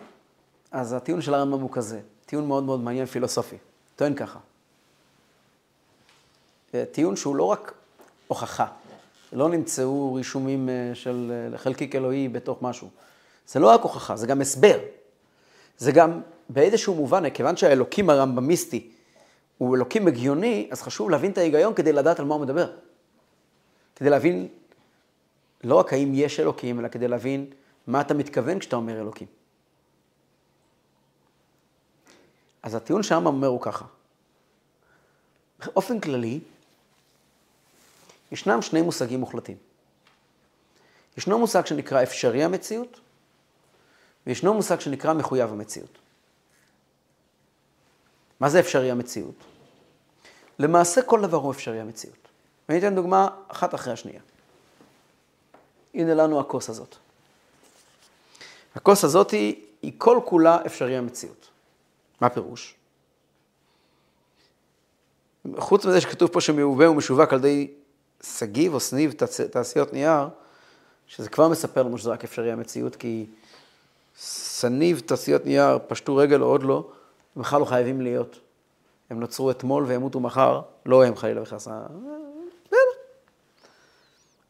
אז 0.72 0.94
הטיעון 0.94 1.22
של 1.22 1.34
הרמב"ם 1.34 1.60
הוא 1.60 1.70
כזה, 1.72 2.00
טיעון 2.26 2.48
מאוד 2.48 2.64
מאוד 2.64 2.80
מעניין 2.80 3.06
פילוסופי. 3.06 3.58
טוען 3.96 4.14
ככה. 4.14 4.40
אה, 6.74 6.84
טיעון 6.92 7.16
שהוא 7.16 7.36
לא 7.36 7.44
רק 7.44 7.74
הוכחה, 8.28 8.66
לא 9.34 9.50
נמצאו 9.50 10.14
רישומים 10.14 10.70
אה, 10.70 10.92
של 10.94 11.32
אה, 11.54 11.58
חלקיק 11.58 11.96
אלוהי 11.96 12.28
בתוך 12.28 12.62
משהו. 12.62 12.90
זה 13.48 13.60
לא 13.60 13.68
רק 13.70 13.82
הוכחה, 13.82 14.16
זה 14.16 14.28
גם 14.28 14.42
הסבר. 14.42 14.80
זה 15.78 15.92
גם 15.92 16.22
באיזשהו 16.50 16.96
מובן, 16.96 17.30
כיוון 17.30 17.58
שהאלוקים 17.58 18.10
הרמב"מיסטי 18.10 18.92
הוא 19.58 19.76
אלוקים 19.76 20.08
הגיוני, 20.08 20.70
אז 20.72 20.82
חשוב 20.82 21.10
להבין 21.10 21.32
את 21.32 21.38
ההיגיון 21.38 21.74
כדי 21.74 21.92
לדעת 21.94 22.20
על 22.20 22.26
מה 22.26 22.36
הוא 22.36 22.44
מדבר. 22.44 22.72
כדי 23.96 24.10
להבין 24.10 24.48
לא 25.64 25.76
רק 25.76 25.94
האם 25.94 26.12
יש 26.16 26.40
אלוקים, 26.40 26.80
אלא 26.80 26.88
כדי 26.88 27.08
להבין 27.08 27.46
מה 27.88 28.02
אתה 28.02 28.14
מתכוון 28.14 28.60
כשאתה 28.60 28.76
אומר 28.76 29.02
אלוקים. 29.02 29.28
אז 32.64 32.76
הטיעון 32.76 33.04
שהרמב"ם 33.04 33.28
אומר 33.28 33.48
הוא 33.48 33.62
ככה. 33.62 33.86
באופן 35.66 36.00
כללי, 36.00 36.40
ישנם 38.32 38.62
שני 38.62 38.82
מושגים 38.82 39.20
מוחלטים. 39.20 39.58
ישנו 41.18 41.40
מושג 41.40 41.66
שנקרא 41.66 42.04
אפשרי 42.04 42.44
המציאות, 42.44 43.00
וישנו 44.28 44.54
מושג 44.54 44.80
שנקרא 44.80 45.14
מחויב 45.14 45.50
המציאות. 45.50 46.05
מה 48.40 48.50
זה 48.50 48.60
אפשרי 48.60 48.92
המציאות? 48.92 49.36
למעשה 50.60 51.02
כל 51.02 51.22
דבר 51.22 51.38
הוא 51.38 51.52
אפשרי 51.52 51.80
המציאות. 51.80 52.28
ואני 52.70 52.80
אתן 52.80 52.96
דוגמה 52.96 53.28
אחת 53.48 53.76
אחרי 53.76 53.94
השנייה. 53.94 54.22
הנה 55.94 56.14
לנו 56.14 56.40
הכוס 56.40 56.70
הזאת. 56.70 56.96
הכוס 58.76 59.04
הזאת 59.04 59.32
היא, 59.32 59.56
היא 59.82 59.92
כל 59.98 60.20
כולה 60.26 60.58
אפשרי 60.66 60.98
המציאות. 60.98 61.50
מה 62.22 62.28
הפירוש? 62.28 62.76
חוץ 65.58 65.86
מזה 65.86 66.02
שכתוב 66.02 66.30
פה 66.30 66.42
שמעובה 66.42 66.90
ומשווק 66.90 67.34
על 67.34 67.40
ידי 67.40 67.72
שגיב 68.24 68.74
או 68.74 68.80
סניב 68.80 69.14
תעשיות 69.52 69.94
נייר, 69.94 70.28
שזה 71.08 71.30
כבר 71.30 71.48
מספר 71.48 71.84
לנו 71.84 71.98
שזה 71.98 72.10
רק 72.10 72.24
אפשרי 72.24 72.52
המציאות, 72.52 72.96
כי 72.96 73.26
סניב 74.18 75.00
תעשיות 75.00 75.46
נייר 75.46 75.80
פשטו 75.88 76.16
רגל 76.16 76.42
או 76.42 76.48
עוד 76.48 76.64
לא, 76.64 76.92
הם 77.36 77.42
בכלל 77.42 77.60
לא 77.60 77.66
חייבים 77.66 78.02
להיות. 78.02 78.40
הם 79.10 79.20
נוצרו 79.20 79.52
אתמול 79.52 79.84
וימותו 79.84 80.20
מחר, 80.20 80.62
לא 80.86 81.06
הם 81.06 81.16
חלילה 81.16 81.42
וחס. 81.42 81.68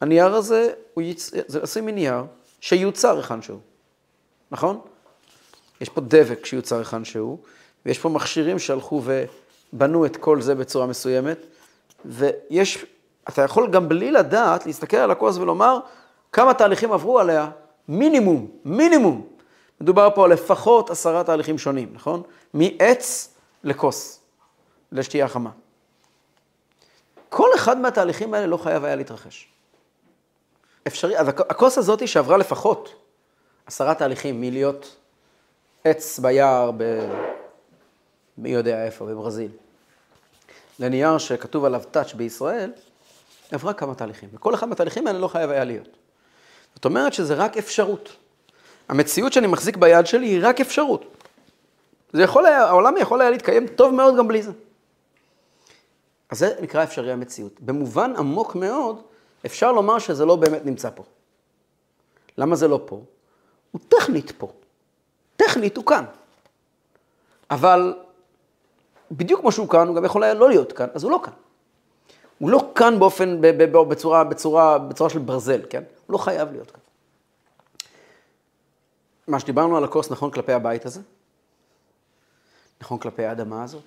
הנייר 0.02 0.36
הזה, 0.36 0.74
הוא 0.94 1.02
יצ... 1.02 1.32
זה 1.48 1.64
עשוי 1.64 1.82
מנייר 1.82 2.24
שיוצר 2.60 3.18
היכן 3.18 3.42
שהוא, 3.42 3.60
נכון? 4.52 4.80
יש 5.82 5.90
פה 5.90 6.02
דבק 6.02 6.46
שיוצר 6.46 6.78
היכן 6.78 7.06
שהוא, 7.06 7.38
ויש 7.86 8.00
פה 8.00 8.10
מכשירים 8.10 8.60
שהלכו 8.60 9.02
ובנו 9.74 10.06
את 10.06 10.18
כל 10.18 10.42
זה 10.42 10.56
בצורה 10.56 10.86
מסוימת, 10.88 11.38
ויש, 12.06 12.86
אתה 13.30 13.42
יכול 13.42 13.72
גם 13.72 13.90
בלי 13.90 14.12
לדעת 14.12 14.66
להסתכל 14.66 14.98
על 14.98 15.12
הכוס 15.12 15.38
ולומר 15.38 15.80
כמה 16.32 16.54
תהליכים 16.54 16.92
עברו 16.92 17.20
עליה, 17.20 17.50
מינימום, 17.88 18.48
מינימום. 18.66 19.35
מדובר 19.82 20.10
פה 20.16 20.26
על 20.26 20.34
לפחות 20.34 20.90
עשרה 20.90 21.24
תהליכים 21.24 21.58
שונים, 21.58 21.90
נכון? 21.94 22.24
מעץ 22.54 23.36
לכוס, 23.64 24.20
לשתייה 24.92 25.28
חמה. 25.28 25.50
כל 27.30 27.50
אחד 27.56 27.78
מהתהליכים 27.78 28.34
האלה 28.34 28.48
לא 28.48 28.58
חייב 28.58 28.86
היה 28.86 28.96
להתרחש. 28.96 29.48
אפשרי, 30.88 31.20
אז 31.20 31.28
הכוס 31.28 31.78
הזאת 31.78 32.08
שעברה 32.08 32.38
לפחות 32.38 32.96
עשרה 33.66 33.96
תהליכים 33.96 34.42
מלהיות 34.42 34.96
עץ 35.84 36.20
ביער 36.20 36.72
ב... 36.78 36.84
מי 38.38 38.50
יודע 38.50 38.86
איפה, 38.86 39.06
בברזיל. 39.06 39.52
לנייר 40.80 41.18
שכתוב 41.18 41.66
עליו 41.66 41.82
טאץ' 41.92 42.14
בישראל, 42.14 42.72
עברה 43.52 43.74
כמה 43.74 43.96
תהליכים, 43.96 44.30
וכל 44.34 44.54
אחד 44.54 44.68
מהתהליכים 44.68 45.08
האלה 45.08 45.20
לא 45.20 45.28
חייב 45.28 45.50
היה 45.50 45.64
להיות. 45.64 45.88
זאת 46.76 46.86
אומרת 46.86 47.14
שזה 47.14 47.34
רק 47.34 47.58
אפשרות. 47.58 48.16
המציאות 48.90 49.34
שאני 49.34 49.48
מחזיק 49.48 49.78
ביד 49.78 50.06
שלי 50.06 50.28
היא 50.28 50.40
רק 50.44 50.62
אפשרות. 50.62 51.06
זה 52.14 52.24
יכול 52.24 52.46
היה, 52.46 52.64
העולם 52.66 52.98
יכול 52.98 53.22
היה 53.22 53.30
להתקיים 53.30 53.68
טוב 53.68 53.94
מאוד 53.94 54.18
גם 54.18 54.28
בלי 54.28 54.42
זה. 54.42 54.52
אז 56.30 56.40
זה 56.40 56.56
נקרא 56.62 56.84
אפשרי 56.84 57.12
המציאות. 57.12 57.62
במובן 57.62 58.14
עמוק 58.18 58.56
מאוד, 58.56 59.02
אפשר 59.46 59.72
לומר 59.72 60.00
שזה 60.00 60.26
לא 60.26 60.36
באמת 60.36 60.66
נמצא 60.66 60.90
פה. 60.96 61.04
למה 62.38 62.56
זה 62.56 62.68
לא 62.68 62.82
פה? 62.86 63.02
הוא 63.72 63.82
טכנית 63.88 64.32
פה. 64.38 64.52
טכנית 65.36 65.78
הוא 65.78 65.86
כאן. 65.86 66.06
אבל 67.52 67.94
בדיוק 69.12 69.42
כמו 69.42 69.52
שהוא 69.52 69.70
כאן, 69.70 69.88
הוא 69.88 69.96
גם 69.96 70.06
יכול 70.06 70.24
היה 70.24 70.34
לא 70.34 70.50
להיות 70.50 70.72
כאן, 70.72 70.88
אז 70.94 71.04
הוא 71.04 71.12
לא 71.12 71.20
כאן. 71.24 71.34
הוא 72.40 72.50
לא 72.50 72.72
כאן 72.76 73.00
באופן, 73.00 73.38
בצורה, 73.42 74.24
בצורה, 74.24 74.78
בצורה 74.78 75.10
של 75.10 75.20
ברזל, 75.20 75.62
כן? 75.70 75.84
הוא 76.08 76.14
לא 76.14 76.18
חייב 76.18 76.52
להיות 76.52 76.72
כאן. 76.72 76.82
מה 79.28 79.40
שדיברנו 79.40 79.78
על 79.78 79.84
הכוס 79.84 80.12
נכון 80.12 80.32
כלפי 80.32 80.54
הבית 80.54 80.86
הזה, 80.86 81.02
נכון 82.82 83.00
כלפי 83.00 83.26
האדמה 83.26 83.64
הזאת, 83.64 83.84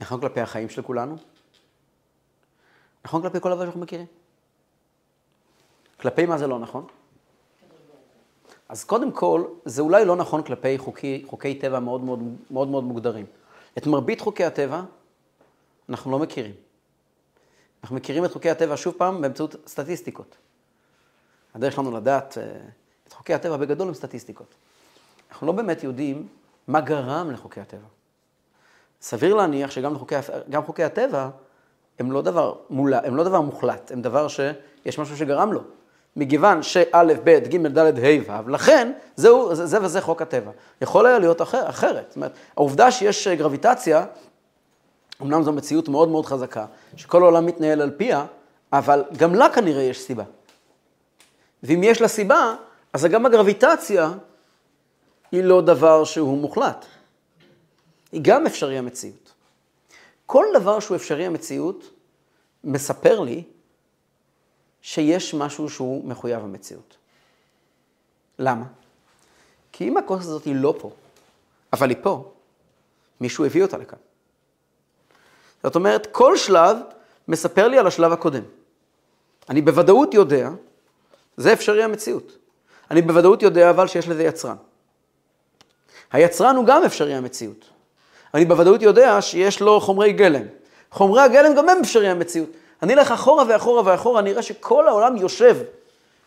נכון 0.00 0.20
כלפי 0.20 0.40
החיים 0.40 0.68
של 0.68 0.82
כולנו, 0.82 1.16
נכון 3.04 3.22
כלפי 3.22 3.40
כל 3.40 3.50
דבר 3.50 3.62
שאנחנו 3.62 3.80
מכירים. 3.80 4.06
כלפי 6.00 6.26
מה 6.26 6.38
זה 6.38 6.46
לא 6.46 6.58
נכון? 6.58 6.86
אז 8.68 8.84
קודם 8.84 9.12
כל, 9.12 9.44
זה 9.64 9.82
אולי 9.82 10.04
לא 10.04 10.16
נכון 10.16 10.42
כלפי 10.42 10.78
חוקי, 10.78 11.24
חוקי 11.26 11.54
טבע 11.54 11.80
מאוד 11.80 12.04
מאוד, 12.04 12.20
מאוד 12.50 12.68
מאוד 12.68 12.84
מוגדרים. 12.84 13.26
את 13.78 13.86
מרבית 13.86 14.20
חוקי 14.20 14.44
הטבע 14.44 14.82
אנחנו 15.88 16.10
לא 16.10 16.18
מכירים. 16.18 16.54
אנחנו 17.82 17.96
מכירים 17.96 18.24
את 18.24 18.32
חוקי 18.32 18.50
הטבע 18.50 18.76
שוב 18.76 18.94
פעם 18.98 19.20
באמצעות 19.20 19.56
סטטיסטיקות. 19.66 20.36
הדרך 21.54 21.72
שלנו 21.72 21.90
לדעת 21.90 22.38
אה, 22.38 22.60
חוקי 23.24 23.34
הטבע 23.34 23.56
בגדול 23.56 23.88
הם 23.88 23.94
סטטיסטיקות. 23.94 24.54
אנחנו 25.30 25.46
לא 25.46 25.52
באמת 25.52 25.84
יודעים 25.84 26.28
מה 26.68 26.80
גרם 26.80 27.30
לחוקי 27.30 27.60
הטבע. 27.60 27.86
סביר 29.02 29.34
להניח 29.34 29.70
שגם 29.70 29.98
חוקי, 29.98 30.14
חוקי 30.66 30.84
הטבע 30.84 31.28
הם 31.98 32.12
לא, 32.12 32.22
דבר 32.22 32.54
מול, 32.70 32.94
הם 32.94 33.16
לא 33.16 33.24
דבר 33.24 33.40
מוחלט, 33.40 33.92
הם 33.92 34.02
דבר 34.02 34.28
שיש 34.28 34.98
משהו 34.98 35.16
שגרם 35.16 35.52
לו. 35.52 35.60
מכיוון 36.16 36.62
שא', 36.62 37.02
ב', 37.24 37.30
ג', 37.30 37.66
ד', 37.66 37.78
ה', 38.04 38.42
ו', 38.44 38.48
לכן 38.48 38.92
זהו, 39.16 39.54
זה, 39.54 39.66
זה 39.66 39.82
וזה 39.82 40.00
חוק 40.00 40.22
הטבע. 40.22 40.50
יכול 40.80 41.06
היה 41.06 41.18
להיות 41.18 41.42
אחר, 41.42 41.68
אחרת. 41.68 42.04
זאת 42.08 42.16
אומרת, 42.16 42.32
העובדה 42.56 42.90
שיש 42.90 43.28
גרביטציה, 43.28 44.06
אמנם 45.22 45.42
זו 45.42 45.52
מציאות 45.52 45.88
מאוד 45.88 46.08
מאוד 46.08 46.26
חזקה, 46.26 46.66
שכל 46.96 47.22
העולם 47.22 47.46
מתנהל 47.46 47.80
על 47.80 47.90
פיה, 47.96 48.26
אבל 48.72 49.04
גם 49.16 49.34
לה 49.34 49.48
כנראה 49.48 49.82
יש 49.82 50.00
סיבה. 50.00 50.24
ואם 51.62 51.80
יש 51.84 52.00
לה 52.00 52.08
סיבה, 52.08 52.54
אז 52.94 53.04
גם 53.04 53.26
הגרביטציה 53.26 54.12
היא 55.32 55.44
לא 55.44 55.62
דבר 55.62 56.04
שהוא 56.04 56.38
מוחלט. 56.38 56.86
היא 58.12 58.20
גם 58.24 58.46
אפשרי 58.46 58.78
המציאות. 58.78 59.32
כל 60.26 60.44
דבר 60.54 60.80
שהוא 60.80 60.96
אפשרי 60.96 61.26
המציאות 61.26 61.90
מספר 62.64 63.20
לי 63.20 63.42
שיש 64.82 65.34
משהו 65.34 65.70
שהוא 65.70 66.04
מחויב 66.08 66.44
המציאות. 66.44 66.96
למה? 68.38 68.64
כי 69.72 69.88
אם 69.88 69.96
הכוס 69.96 70.20
הזאת 70.20 70.44
היא 70.44 70.54
לא 70.56 70.74
פה, 70.78 70.90
אבל 71.72 71.88
היא 71.88 71.98
פה, 72.02 72.32
מישהו 73.20 73.44
הביא 73.44 73.62
אותה 73.62 73.76
לכאן. 73.78 73.98
זאת 75.62 75.74
אומרת, 75.74 76.06
כל 76.12 76.36
שלב 76.36 76.76
מספר 77.28 77.68
לי 77.68 77.78
על 77.78 77.86
השלב 77.86 78.12
הקודם. 78.12 78.42
אני 79.48 79.62
בוודאות 79.62 80.14
יודע, 80.14 80.50
זה 81.36 81.52
אפשרי 81.52 81.82
המציאות. 81.82 82.43
אני 82.94 83.02
בוודאות 83.02 83.42
יודע 83.42 83.70
אבל 83.70 83.86
שיש 83.86 84.08
לזה 84.08 84.24
יצרן. 84.24 84.56
היצרן 86.12 86.56
הוא 86.56 86.64
גם 86.64 86.84
אפשרי 86.84 87.14
המציאות. 87.14 87.64
אני 88.34 88.44
בוודאות 88.44 88.82
יודע 88.82 89.22
שיש 89.22 89.60
לו 89.60 89.80
חומרי 89.80 90.12
גלם. 90.12 90.46
חומרי 90.90 91.20
הגלם 91.20 91.54
גם 91.54 91.68
הם 91.68 91.78
אפשרי 91.80 92.08
המציאות. 92.08 92.48
אני 92.82 92.94
אלך 92.94 93.10
אחורה 93.10 93.44
ואחורה 93.48 93.82
ואחורה, 93.84 94.20
אני 94.20 94.32
אראה 94.32 94.42
שכל 94.42 94.88
העולם 94.88 95.16
יושב 95.16 95.56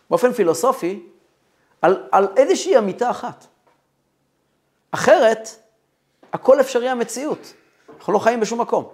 באופן 0.09 0.33
פילוסופי 0.33 1.03
על, 1.81 2.03
על 2.11 2.27
איזושהי 2.37 2.77
אמיתה 2.77 3.09
אחת. 3.09 3.45
אחרת, 4.91 5.49
הכל 6.33 6.59
אפשרי 6.59 6.89
המציאות. 6.89 7.53
אנחנו 7.99 8.13
לא 8.13 8.19
חיים 8.19 8.39
בשום 8.39 8.61
מקום. 8.61 8.89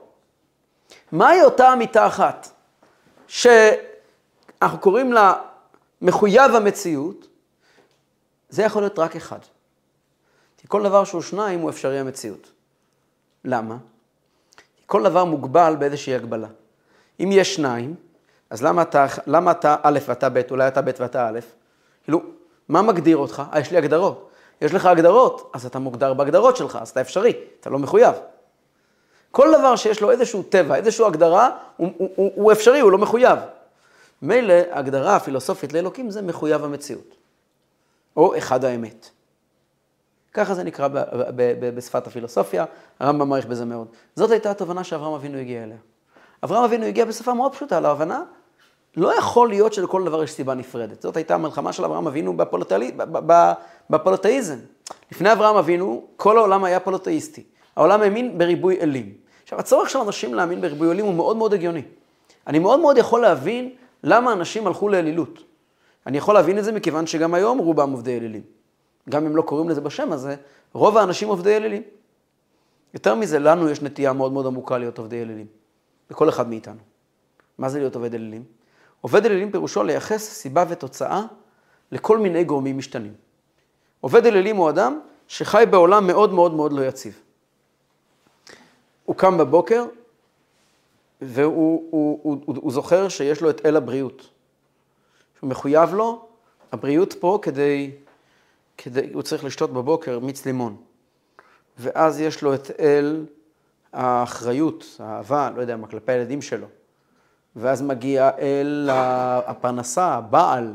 מהי 1.11 1.43
אותה 1.43 1.73
אמיתה 1.73 2.07
אחת 2.07 2.49
שאנחנו 3.27 4.79
קוראים 4.79 5.13
לה 5.13 5.33
מחויב 6.01 6.55
המציאות? 6.55 7.32
זה 8.53 8.63
יכול 8.63 8.81
להיות 8.81 8.99
רק 8.99 9.15
אחד. 9.15 9.39
כי 10.57 10.67
כל 10.67 10.83
דבר 10.83 11.03
שהוא 11.03 11.21
שניים 11.21 11.59
הוא 11.59 11.69
אפשרי 11.69 11.99
המציאות. 11.99 12.51
למה? 13.45 13.77
כי 14.57 14.83
כל 14.85 15.03
דבר 15.03 15.25
מוגבל 15.25 15.75
באיזושהי 15.79 16.15
הגבלה. 16.15 16.47
אם 17.19 17.29
יש 17.31 17.55
שניים, 17.55 17.95
אז 18.49 18.63
למה 18.63 18.81
אתה, 18.81 19.05
למה 19.27 19.51
אתה 19.51 19.75
א' 19.83 19.99
ואתה 20.07 20.29
ב', 20.29 20.41
אולי 20.51 20.67
אתה 20.67 20.81
ב' 20.81 20.91
ואתה 20.99 21.27
א'? 21.27 21.39
כאילו, 22.03 22.21
מה 22.69 22.81
מגדיר 22.81 23.17
אותך? 23.17 23.43
אה, 23.53 23.59
יש 23.59 23.71
לי 23.71 23.77
הגדרות. 23.77 24.29
יש 24.61 24.73
לך 24.73 24.85
הגדרות, 24.85 25.51
אז 25.53 25.65
אתה 25.65 25.79
מוגדר 25.79 26.13
בהגדרות 26.13 26.57
שלך, 26.57 26.77
אז 26.81 26.89
אתה 26.89 27.01
אפשרי, 27.01 27.33
אתה 27.59 27.69
לא 27.69 27.79
מחויב. 27.79 28.15
כל 29.31 29.53
דבר 29.59 29.75
שיש 29.75 30.01
לו 30.01 30.11
איזשהו 30.11 30.43
טבע, 30.43 30.75
איזושהי 30.75 31.05
הגדרה, 31.05 31.49
הוא, 31.77 31.89
הוא, 31.97 32.09
הוא, 32.15 32.31
הוא 32.35 32.51
אפשרי, 32.51 32.79
הוא 32.79 32.91
לא 32.91 32.97
מחויב. 32.97 33.39
מילא, 34.21 34.53
הגדרה 34.71 35.15
הפילוסופית 35.15 35.73
לאלוקים 35.73 36.09
זה 36.09 36.21
מחויב 36.21 36.63
המציאות, 36.63 37.15
או 38.17 38.37
אחד 38.37 38.65
האמת. 38.65 39.09
ככה 40.33 40.53
זה 40.53 40.63
נקרא 40.63 40.87
בשפת 41.75 42.07
הפילוסופיה, 42.07 42.65
הרמב"ם 42.99 43.29
מעריך 43.29 43.45
בזה 43.45 43.65
מאוד. 43.65 43.87
זאת 44.15 44.31
הייתה 44.31 44.51
התובנה 44.51 44.83
שאברהם 44.83 45.13
אבינו 45.13 45.37
הגיע 45.37 45.63
אליה. 45.63 45.77
אברהם 46.43 46.63
אבינו 46.63 46.85
הגיע 46.85 47.05
בשפה 47.05 47.33
מאוד 47.33 47.53
פשוטה 47.53 47.79
להבנה, 47.79 48.23
לא 48.97 49.17
יכול 49.17 49.49
להיות 49.49 49.73
שלכל 49.73 50.03
דבר 50.05 50.23
יש 50.23 50.31
סיבה 50.31 50.53
נפרדת. 50.53 51.01
זאת 51.01 51.17
הייתה 51.17 51.35
המלחמה 51.35 51.73
של 51.73 51.85
אברהם 51.85 52.07
אבינו 52.07 52.37
בפולותאיזם. 53.89 54.57
לפני 55.11 55.31
אברהם 55.31 55.55
אבינו, 55.55 56.07
כל 56.15 56.37
העולם 56.37 56.63
היה 56.63 56.79
פולותאיסטי. 56.79 57.43
העולם 57.75 58.01
האמין 58.01 58.37
בריבוי 58.37 58.81
אלים. 58.81 59.13
עכשיו, 59.43 59.59
הצורך 59.59 59.89
של 59.89 59.99
אנשים 59.99 60.33
להאמין 60.33 60.61
בריבוי 60.61 60.91
אלים 60.91 61.05
הוא 61.05 61.13
מאוד 61.13 61.37
מאוד 61.37 61.53
הגיוני. 61.53 61.81
אני 62.47 62.59
מאוד 62.59 62.79
מאוד 62.79 62.97
יכול 62.97 63.21
להבין 63.21 63.69
למה 64.03 64.33
אנשים 64.33 64.67
הלכו 64.67 64.89
לאלילות. 64.89 65.43
אני 66.07 66.17
יכול 66.17 66.33
להבין 66.33 66.59
את 66.59 66.63
זה 66.63 66.71
מכיוון 66.71 67.07
שגם 67.07 67.33
היום 67.33 67.57
רובם 67.57 67.91
עובדי 67.91 68.17
אלילים. 68.17 68.41
גם 69.09 69.25
אם 69.25 69.35
לא 69.35 69.41
קוראים 69.41 69.69
לזה 69.69 69.81
בשם 69.81 70.11
הזה, 70.11 70.35
רוב 70.73 70.97
האנשים 70.97 71.27
עובדי 71.27 71.57
אלילים. 71.57 71.83
יותר 72.93 73.15
מזה, 73.15 73.39
לנו 73.39 73.69
יש 73.69 73.81
נטייה 73.81 74.13
מאוד 74.13 74.31
מאוד 74.31 74.45
עמוקה 74.45 74.77
להיות 74.77 74.97
עובדי 74.97 75.21
אלילים. 75.21 75.47
לכל 76.11 76.29
אחד 76.29 76.49
מאיתנו. 76.49 76.79
מה 77.57 77.69
זה 77.69 77.79
להיות 77.79 77.95
עובד 77.95 78.13
אלילים? 78.13 78.43
עובד 79.01 79.25
אלילים 79.25 79.51
פירושו 79.51 79.83
לייחס 79.83 80.23
סיבה 80.23 80.65
ותוצאה 80.69 81.21
לכל 81.91 82.17
מיני 82.17 82.43
גורמים 82.43 82.77
משתנים. 82.77 83.13
עובד 84.01 84.25
אלילים 84.25 84.55
הוא 84.55 84.69
אדם 84.69 84.99
שחי 85.27 85.63
בעולם 85.71 86.07
מאוד 86.07 86.33
מאוד 86.33 86.53
מאוד 86.53 86.73
לא 86.73 86.81
יציב. 86.81 87.21
הוא 89.05 89.15
קם 89.15 89.37
בבוקר 89.37 89.85
והוא 91.21 91.83
הוא, 91.89 92.19
הוא, 92.23 92.41
הוא, 92.45 92.55
הוא 92.61 92.71
זוכר 92.71 93.09
שיש 93.09 93.41
לו 93.41 93.49
את 93.49 93.65
אל 93.65 93.75
הבריאות. 93.75 94.29
שהוא 95.43 95.49
מחויב 95.49 95.93
לו, 95.93 96.25
הבריאות 96.71 97.13
פה 97.19 97.39
כדי, 97.41 97.91
כדי, 98.77 99.13
הוא 99.13 99.21
צריך 99.21 99.43
לשתות 99.43 99.73
בבוקר 99.73 100.19
מיץ 100.19 100.45
לימון. 100.45 100.75
ואז 101.77 102.21
יש 102.21 102.41
לו 102.41 102.53
את 102.53 102.71
אל 102.79 103.25
האחריות, 103.93 104.85
האהבה, 104.99 105.49
לא 105.55 105.61
יודע 105.61 105.77
מה, 105.77 105.87
כלפי 105.87 106.11
הילדים 106.11 106.41
שלו. 106.41 106.67
ואז 107.55 107.81
מגיע 107.81 108.29
אל 108.39 108.89
הפרנסה, 109.45 110.05
הבעל, 110.05 110.65
הוא 110.65 110.73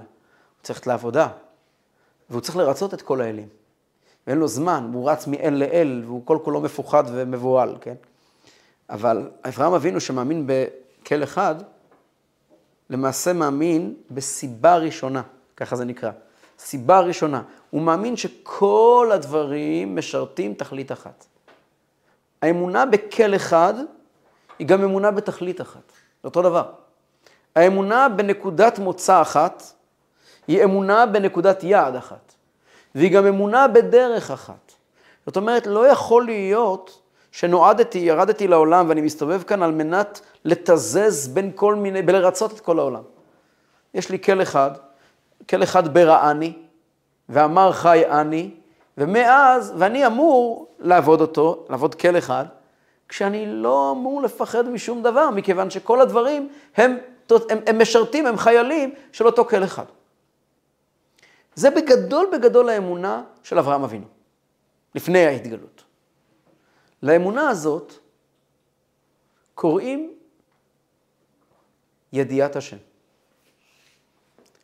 צריך 0.63 0.87
לעבודה, 0.87 1.29
והוא 2.31 2.41
צריך 2.41 2.57
לרצות 2.57 2.95
את 2.95 3.03
כל 3.03 3.21
האלים. 3.21 3.49
ואין 4.27 4.39
לו 4.39 4.49
זמן, 4.49 4.91
הוא 4.93 5.11
רץ 5.11 5.27
מאל 5.27 5.55
לאל, 5.55 6.03
והוא 6.05 6.23
כל 6.25 6.39
כולו 6.45 6.61
מפוחד 6.61 7.05
ומבוהל, 7.07 7.77
כן? 7.81 7.95
אבל 8.91 9.31
אברהם 9.45 9.73
אבינו 9.73 10.01
שמאמין 10.01 10.47
בכל 10.47 11.23
אחד, 11.23 11.55
למעשה 12.91 13.33
מאמין 13.33 13.95
בסיבה 14.11 14.77
ראשונה, 14.77 15.23
ככה 15.57 15.77
זה 15.77 15.85
נקרא. 15.85 16.11
סיבה 16.59 17.01
ראשונה. 17.01 17.43
הוא 17.71 17.83
מאמין 17.83 18.17
שכל 18.17 19.11
הדברים 19.15 19.97
משרתים 19.97 20.55
תכלית 20.55 20.93
אחת. 20.93 21.27
האמונה 22.43 22.87
בכל 22.87 23.37
אחד 23.37 23.75
היא 24.59 24.67
גם 24.67 24.83
אמונה 24.83 25.11
בתכלית 25.11 25.61
אחת. 25.61 25.93
זה 26.23 26.29
אותו 26.29 26.43
דבר. 26.43 26.71
האמונה 27.57 28.09
בנקודת 28.09 28.79
מוצא 28.79 29.23
אחת 29.23 29.63
היא 30.49 30.65
אמונה 30.65 31.07
בנקודת 31.07 31.65
יעד 31.65 31.97
אחת. 31.97 32.35
והיא 32.95 33.13
גם 33.13 33.27
אמונה 33.27 33.69
בדרך 33.69 34.31
אחת. 34.31 34.73
זאת 35.27 35.37
אומרת, 35.37 35.67
לא 35.67 35.87
יכול 35.87 36.25
להיות 36.25 37.03
שנועדתי, 37.39 37.99
ירדתי 37.99 38.49
לעולם 38.49 38.89
ואני 38.89 39.01
מסתובב 39.01 39.43
כאן 39.43 39.63
על 39.63 39.73
מנת 39.73 40.21
לתזז 40.45 41.29
בין 41.29 41.53
כל 41.55 41.75
מיני, 41.75 42.03
בלרצות 42.03 42.53
את 42.53 42.61
כל 42.61 42.79
העולם. 42.79 43.03
יש 43.95 44.11
לי 44.11 44.19
כל 44.19 44.43
אחד, 44.43 44.71
כל 45.51 45.63
אחד 45.63 45.95
ברעני, 45.95 46.53
ואמר 47.29 47.73
חי 47.73 48.03
אני, 48.07 48.51
ומאז, 48.99 49.75
ואני 49.79 50.07
אמור 50.07 50.69
לעבוד 50.79 51.21
אותו, 51.21 51.67
לעבוד 51.69 51.95
כל 51.95 52.19
אחד, 52.19 52.45
כשאני 53.09 53.47
לא 53.47 53.93
אמור 53.97 54.23
לפחד 54.23 54.69
משום 54.69 55.03
דבר, 55.03 55.31
מכיוון 55.31 55.71
שכל 55.71 56.01
הדברים 56.01 56.49
הם, 56.77 56.97
הם, 57.31 57.59
הם 57.67 57.79
משרתים, 57.83 58.27
הם 58.27 58.37
חיילים 58.39 58.95
של 59.13 59.27
אותו 59.27 59.45
כל 59.45 59.65
אחד. 59.65 59.85
זה 61.55 61.71
בגדול 61.71 62.27
בגדול 62.33 62.69
האמונה 62.69 63.23
של 63.43 63.59
אברהם 63.59 63.83
אבינו, 63.83 64.07
לפני 64.95 65.27
ההתגלות. 65.27 65.78
לאמונה 67.03 67.49
הזאת 67.49 67.93
קוראים 69.55 70.19
ידיעת 72.13 72.57
השם. 72.57 72.77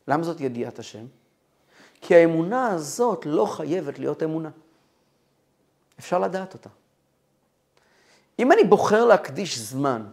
למה 0.08 0.24
זאת 0.24 0.40
ידיעת 0.40 0.78
השם? 0.78 1.06
כי 2.00 2.14
האמונה 2.14 2.66
הזאת 2.66 3.26
לא 3.26 3.46
חייבת 3.46 3.98
להיות 3.98 4.22
אמונה. 4.22 4.50
אפשר 5.98 6.18
לדעת 6.18 6.54
אותה. 6.54 6.70
אם 8.38 8.52
אני 8.52 8.64
בוחר 8.64 9.04
להקדיש 9.04 9.58
זמן 9.58 10.06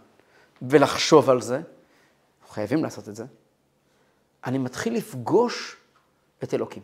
ולחשוב 0.61 1.29
על 1.29 1.41
זה, 1.41 1.61
חייבים 2.49 2.83
לעשות 2.83 3.09
את 3.09 3.15
זה, 3.15 3.25
אני 4.45 4.57
מתחיל 4.57 4.97
לפגוש 4.97 5.77
את 6.43 6.53
אלוקים. 6.53 6.83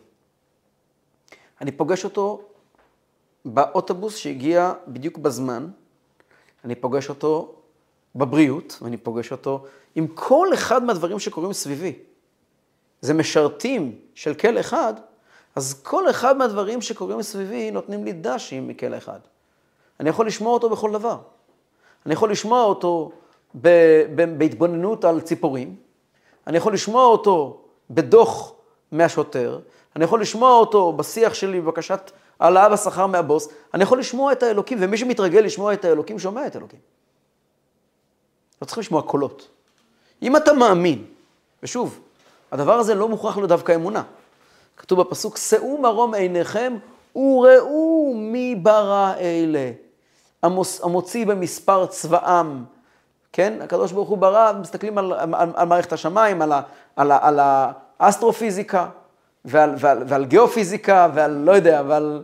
אני 1.62 1.72
פוגש 1.72 2.06
אותו 2.06 2.50
באוטובוס 3.46 4.16
שהגיע 4.16 4.74
בדיוק 4.88 5.18
בזמן, 5.18 5.68
אני 6.66 6.76
פוגש 6.76 7.10
אותו 7.10 7.56
בבריאות, 8.16 8.78
ואני 8.82 8.98
פוגש 8.98 9.32
אותו 9.32 9.66
עם 9.96 10.08
כל 10.08 10.48
אחד 10.54 10.84
מהדברים 10.84 11.20
שקורים 11.20 11.54
סביבי. 11.54 11.94
זה 13.02 13.14
משרתים 13.14 13.96
של 14.16 14.34
כל 14.34 14.60
אחד, 14.60 14.94
אז 15.56 15.82
כל 15.84 16.10
אחד 16.10 16.38
מהדברים 16.38 16.82
שקורים 16.82 17.22
סביבי 17.22 17.72
נותנים 17.72 18.06
לי 18.06 18.14
דשים 18.14 18.68
מכל 18.68 18.94
אחד. 18.94 19.20
אני 20.00 20.10
יכול 20.10 20.28
לשמוע 20.28 20.54
אותו 20.54 20.70
בכל 20.70 20.92
דבר. 20.92 21.18
אני 22.06 22.14
יכול 22.14 22.32
לשמוע 22.32 22.64
אותו 22.64 23.12
בהתבוננות 24.38 25.06
על 25.06 25.22
ציפורים, 25.22 25.76
אני 26.48 26.58
יכול 26.58 26.74
לשמוע 26.74 27.06
אותו 27.06 27.62
בדוח 27.90 28.54
מהשוטר, 28.92 29.60
אני 29.96 30.04
יכול 30.06 30.22
לשמוע 30.22 30.58
אותו 30.58 30.94
בשיח 30.94 31.34
שלי 31.34 31.62
בבקשת 31.62 32.12
העלאה 32.40 32.70
בשכר 32.70 33.08
מהבוס, 33.08 33.50
אני 33.74 33.84
יכול 33.84 34.00
לשמוע 34.00 34.32
את 34.32 34.44
האלוקים, 34.44 34.78
ומי 34.82 34.98
שמתרגל 34.98 35.40
לשמוע 35.40 35.74
את 35.74 35.86
האלוקים, 35.86 36.20
שומע 36.20 36.48
את 36.48 36.56
האלוקים. 36.56 36.80
לא 38.62 38.68
צריך 38.68 38.78
לשמוע 38.78 39.02
קולות. 39.02 39.48
אם 40.22 40.36
אתה 40.36 40.54
מאמין, 40.54 41.06
ושוב, 41.64 42.00
הדבר 42.52 42.74
הזה 42.74 42.96
לא 42.96 43.10
מוכרח 43.10 43.38
להיות 43.38 43.50
דווקא 43.50 43.76
אמונה. 43.76 44.04
כתוב 44.78 45.02
בפסוק, 45.02 45.38
שאו 45.38 45.78
מרום 45.78 46.14
עיניכם 46.14 46.78
וראו 47.16 48.14
מי 48.16 48.56
ברא 48.56 49.14
אלה. 49.20 49.72
המוס, 50.44 50.82
המוציא 50.84 51.26
במספר 51.26 51.86
צבאם, 51.86 52.64
כן? 53.34 53.62
הקדוש 53.62 53.92
ברוך 53.92 54.10
הוא 54.10 54.18
ברא, 54.18 54.54
מסתכלים 54.62 54.98
על, 54.98 55.14
על, 55.14 55.34
על 55.56 55.68
מערכת 55.68 55.94
השמיים, 55.94 56.42
על, 56.42 56.52
על, 56.96 57.12
ה, 57.12 57.28
על 57.28 57.40
האסטרופיזיקה, 58.00 58.90
ועל, 59.46 59.76
ועל, 59.80 60.04
ועל 60.08 60.26
גיאופיזיקה, 60.26 61.10
ועל 61.14 61.32
לא 61.32 61.52
יודע, 61.52 61.84
ועל... 61.88 62.24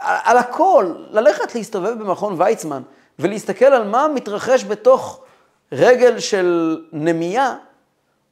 על, 0.00 0.16
על 0.24 0.36
הכל, 0.36 0.94
ללכת 1.10 1.54
להסתובב 1.54 1.98
במכון 1.98 2.34
ויצמן 2.38 2.82
ולהסתכל 3.18 3.64
על 3.64 3.88
מה 3.88 4.08
מתרחש 4.08 4.64
בתוך 4.64 5.24
רגל 5.72 6.18
של 6.18 6.78
נמייה, 6.92 7.56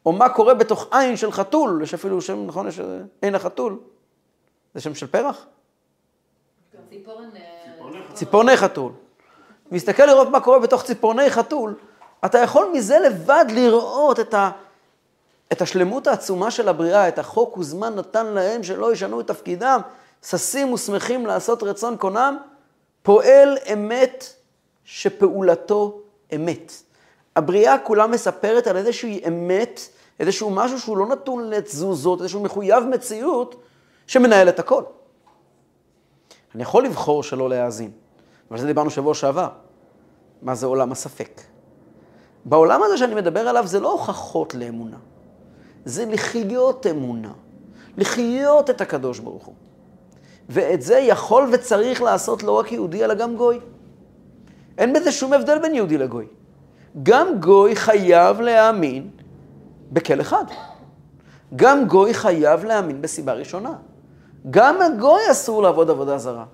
או 0.07 0.12
מה 0.12 0.29
קורה 0.29 0.55
בתוך 0.55 0.87
עין 0.92 1.16
של 1.16 1.33
חתול, 1.33 1.81
יש 1.83 1.94
אפילו 1.94 2.20
שם, 2.20 2.46
נכון, 2.46 2.68
יש 2.68 2.81
עין 3.22 3.35
החתול, 3.35 3.79
זה 4.74 4.81
שם 4.81 4.94
של 4.94 5.07
פרח? 5.07 5.46
ציפורן... 6.90 7.29
ציפורני 8.14 8.57
חתול. 8.57 8.92
מסתכל 9.70 10.07
לראות 10.07 10.29
מה 10.29 10.40
קורה 10.40 10.59
בתוך 10.59 10.83
ציפורני 10.83 11.31
חתול, 11.31 11.74
אתה 12.24 12.38
יכול 12.38 12.70
מזה 12.72 12.98
לבד 12.98 13.44
לראות 13.48 14.20
את, 14.20 14.35
ה, 14.35 14.50
את 15.52 15.62
השלמות 15.62 16.06
העצומה 16.06 16.50
של 16.50 16.68
הבריאה, 16.68 17.09
את 17.09 17.18
החוק 17.18 17.59
וזמן 17.59 17.94
נתן 17.94 18.26
להם 18.26 18.62
שלא 18.62 18.92
ישנו 18.92 19.20
את 19.20 19.26
תפקידם, 19.26 19.80
ששים 20.22 20.72
ושמחים 20.72 21.26
לעשות 21.26 21.62
רצון 21.62 21.96
קונם, 21.96 22.37
פועל 23.02 23.59
אמת 23.72 24.35
שפעולתו 24.85 26.00
אמת. 26.35 26.72
הבריאה 27.37 27.78
כולה 27.78 28.06
מספרת 28.06 28.66
על 28.66 28.76
איזושהי 28.76 29.20
אמת, 29.28 29.80
איזשהו 30.20 30.50
משהו 30.50 30.80
שהוא 30.80 30.96
לא 30.96 31.06
נתון 31.06 31.50
לתזוזות, 31.50 32.20
איזשהו 32.20 32.42
מחויב 32.42 32.85
מציאות 32.85 33.62
שמנהל 34.06 34.48
את 34.48 34.59
הכל. 34.59 34.82
אני 36.54 36.62
יכול 36.62 36.85
לבחור 36.85 37.22
שלא 37.22 37.48
להאזין. 37.48 37.90
ועל 38.50 38.61
זה 38.61 38.66
דיברנו 38.66 38.90
שבוע 38.90 39.14
שעבר. 39.14 39.48
מה 40.42 40.54
זה 40.54 40.66
עולם 40.66 40.92
הספק? 40.92 41.40
בעולם 42.44 42.82
הזה 42.82 42.98
שאני 42.98 43.14
מדבר 43.14 43.48
עליו 43.48 43.66
זה 43.66 43.80
לא 43.80 43.92
הוכחות 43.92 44.54
לאמונה, 44.54 44.96
זה 45.87 46.07
לחיות 46.07 46.87
אמונה, 46.87 47.33
לחיות 47.96 48.70
את 48.70 48.81
הקדוש 48.81 49.18
ברוך 49.18 49.44
הוא. 49.44 49.55
ואת 50.49 50.83
זה 50.83 50.99
יכול 50.99 51.49
וצריך 51.53 52.03
לעשות 52.03 52.42
לא 52.42 52.59
רק 52.59 52.72
יהודי, 52.72 53.05
אלא 53.05 53.14
גם 53.14 53.37
גוי. 53.37 53.61
אין 54.79 54.92
בזה 54.92 55.12
שום 55.12 55.33
הבדל 55.33 55.59
בין 55.59 55.75
יהודי 55.75 55.99
לגוי. 55.99 56.27
גם 57.03 57.40
גוי 57.40 57.77
חייב 57.77 58.40
להאמין 58.40 59.11
בכל 59.92 60.20
אחד. 60.20 60.44
גם 61.57 61.88
גוי 61.88 62.14
חייב 62.14 62.64
להאמין 62.64 63.03
בסיבה 63.03 63.33
ראשונה. 63.33 63.72
גם 64.51 64.83
הגוי 64.83 65.20
אסור 65.31 65.62
לעבוד 65.62 65.90
עבודה 65.90 66.18
זרה. 66.18 66.44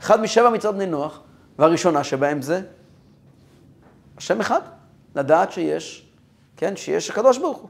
אחד 0.00 0.20
משבע 0.20 0.50
מצוות 0.50 0.74
בני 0.74 0.86
נוח, 0.86 1.20
והראשונה 1.58 2.04
שבהם 2.04 2.42
זה 2.42 2.60
השם 4.16 4.40
אחד, 4.40 4.60
לדעת 5.14 5.52
שיש, 5.52 6.06
כן, 6.56 6.76
שיש 6.76 7.10
הקדוש 7.10 7.38
ברוך 7.38 7.58
הוא. 7.58 7.68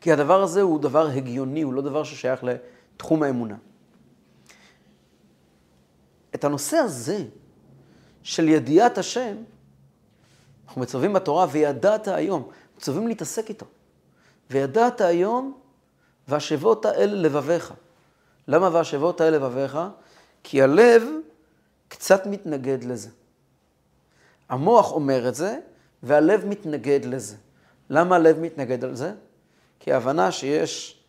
כי 0.00 0.12
הדבר 0.12 0.42
הזה 0.42 0.62
הוא 0.62 0.80
דבר 0.80 1.06
הגיוני, 1.06 1.62
הוא 1.62 1.74
לא 1.74 1.82
דבר 1.82 2.04
ששייך 2.04 2.44
לתחום 2.44 3.22
האמונה. 3.22 3.56
את 6.34 6.44
הנושא 6.44 6.76
הזה 6.76 7.24
של 8.22 8.48
ידיעת 8.48 8.98
השם, 8.98 9.36
אנחנו 10.66 10.80
מצווים 10.80 11.12
בתורה, 11.12 11.46
וידעת 11.50 12.08
היום, 12.08 12.48
מצווים 12.76 13.08
להתעסק 13.08 13.48
איתו. 13.48 13.66
וידעת 14.50 15.00
היום, 15.00 15.58
והשבות 16.28 16.86
האל 16.86 17.10
לבביך. 17.14 17.74
למה 18.48 18.68
והשבות 18.72 19.20
האל 19.20 19.34
לבביך? 19.34 19.78
כי 20.42 20.62
הלב 20.62 21.02
קצת 21.88 22.26
מתנגד 22.26 22.84
לזה. 22.84 23.08
המוח 24.48 24.92
אומר 24.92 25.28
את 25.28 25.34
זה, 25.34 25.58
והלב 26.02 26.46
מתנגד 26.46 27.04
לזה. 27.04 27.36
למה 27.90 28.16
הלב 28.16 28.38
מתנגד 28.38 28.84
על 28.84 28.96
זה? 28.96 29.12
כי 29.80 29.92
ההבנה 29.92 30.32
שיש 30.32 31.00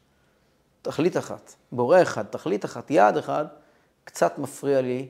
תכלית 0.82 1.18
אחת, 1.18 1.54
בורא 1.72 2.02
אחד, 2.02 2.24
תכלית 2.24 2.66
אחת, 2.66 2.92
יעד 2.92 3.18
אחד, 3.18 3.46
קצת 4.04 4.38
מפריע 4.38 4.82
לי 4.82 5.08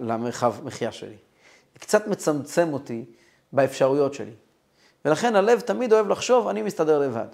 למרחב 0.00 0.64
מחיה 0.64 0.92
שלי. 0.92 1.16
קצת 1.78 2.06
מצמצם 2.06 2.72
אותי 2.72 3.04
באפשרויות 3.52 4.14
שלי. 4.14 4.34
ולכן 5.04 5.36
הלב 5.36 5.60
תמיד 5.60 5.92
אוהב 5.92 6.08
לחשוב, 6.08 6.48
אני 6.48 6.62
מסתדר 6.62 6.98
לבד. 6.98 7.26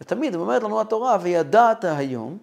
ותמיד 0.00 0.34
אומרת 0.34 0.62
לנו 0.62 0.80
התורה, 0.80 1.18
וידעת 1.22 1.84
היום, 1.84 2.38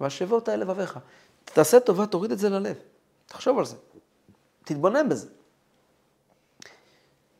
והשבות 0.00 0.48
האל 0.48 0.60
לבביך. 0.60 0.98
תעשה 1.44 1.80
טובה, 1.80 2.06
תוריד 2.06 2.32
את 2.32 2.38
זה 2.38 2.48
ללב. 2.48 2.76
תחשוב 3.26 3.58
על 3.58 3.64
זה. 3.64 3.76
תתבונן 4.64 5.08
בזה. 5.08 5.28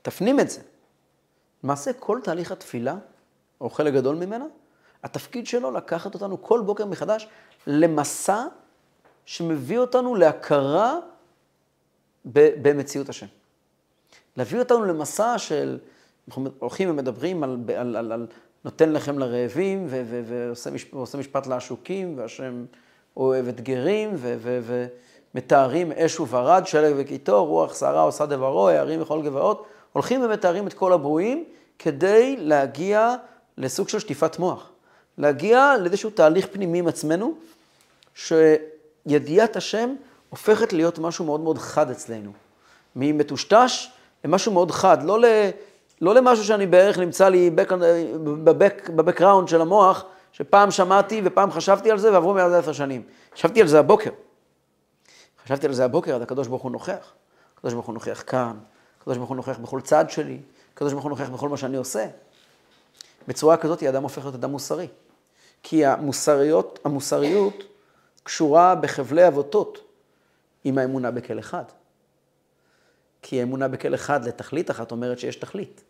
תפנים 0.03 0.41
את 0.41 0.51
זה. 0.51 0.61
למעשה, 1.65 1.93
כל 1.93 2.21
תהליך 2.25 2.53
התפילה, 2.53 2.97
או 3.63 3.71
חלק 3.71 3.95
גדול 3.95 4.17
ממנה, 4.17 4.45
התפקיד 5.05 5.47
שלו 5.47 5.71
לקחת 5.71 6.15
אותנו 6.15 6.43
כל 6.43 6.61
בוקר 6.61 6.87
מחדש 6.87 7.29
למסע 7.67 8.45
שמביא 9.25 9.79
אותנו 9.79 10.15
להכרה 10.15 10.99
במציאות 12.35 13.09
השם. 13.09 13.27
להביא 14.37 14.59
אותנו 14.59 14.85
למסע 14.85 15.39
של, 15.39 15.79
אנחנו 16.29 16.51
הולכים 16.59 16.91
ומדברים 16.91 17.45
על, 17.45 17.57
על, 17.77 17.97
על, 17.97 18.13
על 18.13 18.27
נותן 18.65 18.93
לחם 18.93 19.19
לרעבים 19.19 19.87
ועושה 19.89 20.71
משפט, 20.71 21.15
משפט 21.15 21.47
לעשוקים, 21.47 22.19
והשם 22.19 22.65
אוהב 23.17 23.49
את 23.49 23.61
גרים, 23.61 24.17
ומתארים 25.35 25.93
אש 25.93 26.21
וברד, 26.21 26.67
שלג 26.67 26.95
וקיטור, 26.97 27.49
רוח 27.49 27.79
שערה 27.79 28.01
עושה 28.01 28.27
דברו, 28.27 28.69
הערים 28.69 29.03
וכל 29.03 29.23
גבעות. 29.23 29.67
הולכים 29.93 30.23
ומתארים 30.23 30.67
את 30.67 30.73
כל 30.73 30.93
הברואים 30.93 31.45
כדי 31.79 32.37
להגיע 32.39 33.15
לסוג 33.59 33.89
של 33.89 33.99
שטיפת 33.99 34.39
מוח. 34.39 34.71
להגיע 35.19 35.75
לאיזשהו 35.81 36.11
תהליך 36.11 36.47
פנימי 36.53 36.79
עם 36.79 36.89
עצמנו, 36.89 37.35
שידיעת 38.15 39.57
השם 39.57 39.95
הופכת 40.31 40.73
להיות 40.73 40.99
משהו 40.99 41.25
מאוד 41.25 41.41
מאוד 41.41 41.59
חד 41.59 41.91
אצלנו. 41.91 42.33
ממטושטש 42.97 43.91
למשהו 44.25 44.53
מאוד 44.53 44.71
חד, 44.71 45.03
לא, 45.03 45.21
ל, 45.21 45.25
לא 46.01 46.15
למשהו 46.15 46.45
שאני 46.45 46.67
בערך 46.67 46.99
נמצא 46.99 47.29
לי 47.29 47.51
בבקראונד 48.95 49.49
של 49.49 49.61
המוח, 49.61 50.05
שפעם 50.33 50.71
שמעתי 50.71 51.21
ופעם 51.25 51.51
חשבתי 51.51 51.91
על 51.91 51.99
זה 51.99 52.13
ועברו 52.13 52.35
מאז 52.35 52.53
עשר 52.53 52.73
שנים. 52.73 53.03
חשבתי 53.35 53.61
על 53.61 53.67
זה 53.67 53.79
הבוקר. 53.79 54.11
חשבתי 55.45 55.67
על 55.67 55.73
זה 55.73 55.85
הבוקר, 55.85 56.15
עד 56.15 56.23
הקדוש 56.23 56.49
ברוך 56.49 56.63
הוא 56.63 56.73
נוכח. 56.73 57.13
הקדוש 57.57 57.73
ברוך 57.73 57.87
הוא 57.87 57.95
נוכח 57.95 58.23
כאן, 58.27 58.57
הקדוש 59.01 59.17
ברוך 59.17 59.29
הוא 59.29 59.37
נוכח 59.37 59.59
בכל 59.59 59.81
צעד 59.81 60.11
שלי, 60.11 60.41
הקדוש 60.75 60.93
ברוך 60.93 61.05
הוא 61.05 61.11
נוכח 61.11 61.29
בכל 61.29 61.49
מה 61.49 61.57
שאני 61.57 61.77
עושה. 61.77 62.07
בצורה 63.29 63.57
כזאת 63.57 63.83
אדם 63.83 64.03
הופך 64.03 64.19
להיות 64.19 64.35
אדם 64.35 64.51
מוסרי. 64.51 64.89
כי 65.63 65.87
המוסריות, 65.87 66.79
המוסריות 66.85 67.65
קשורה 68.23 68.75
בחבלי 68.75 69.29
אבותות 69.29 69.79
עם 70.65 70.79
האמונה 70.79 71.11
בכל 71.11 71.39
אחד. 71.39 71.65
כי 73.23 73.41
האמונה 73.41 73.69
בכל 73.69 73.95
אחד 73.95 74.25
לתכלית 74.25 74.71
אחת 74.71 74.91
אומרת 74.93 75.19
שיש 75.19 75.37
תכלית, 75.37 75.85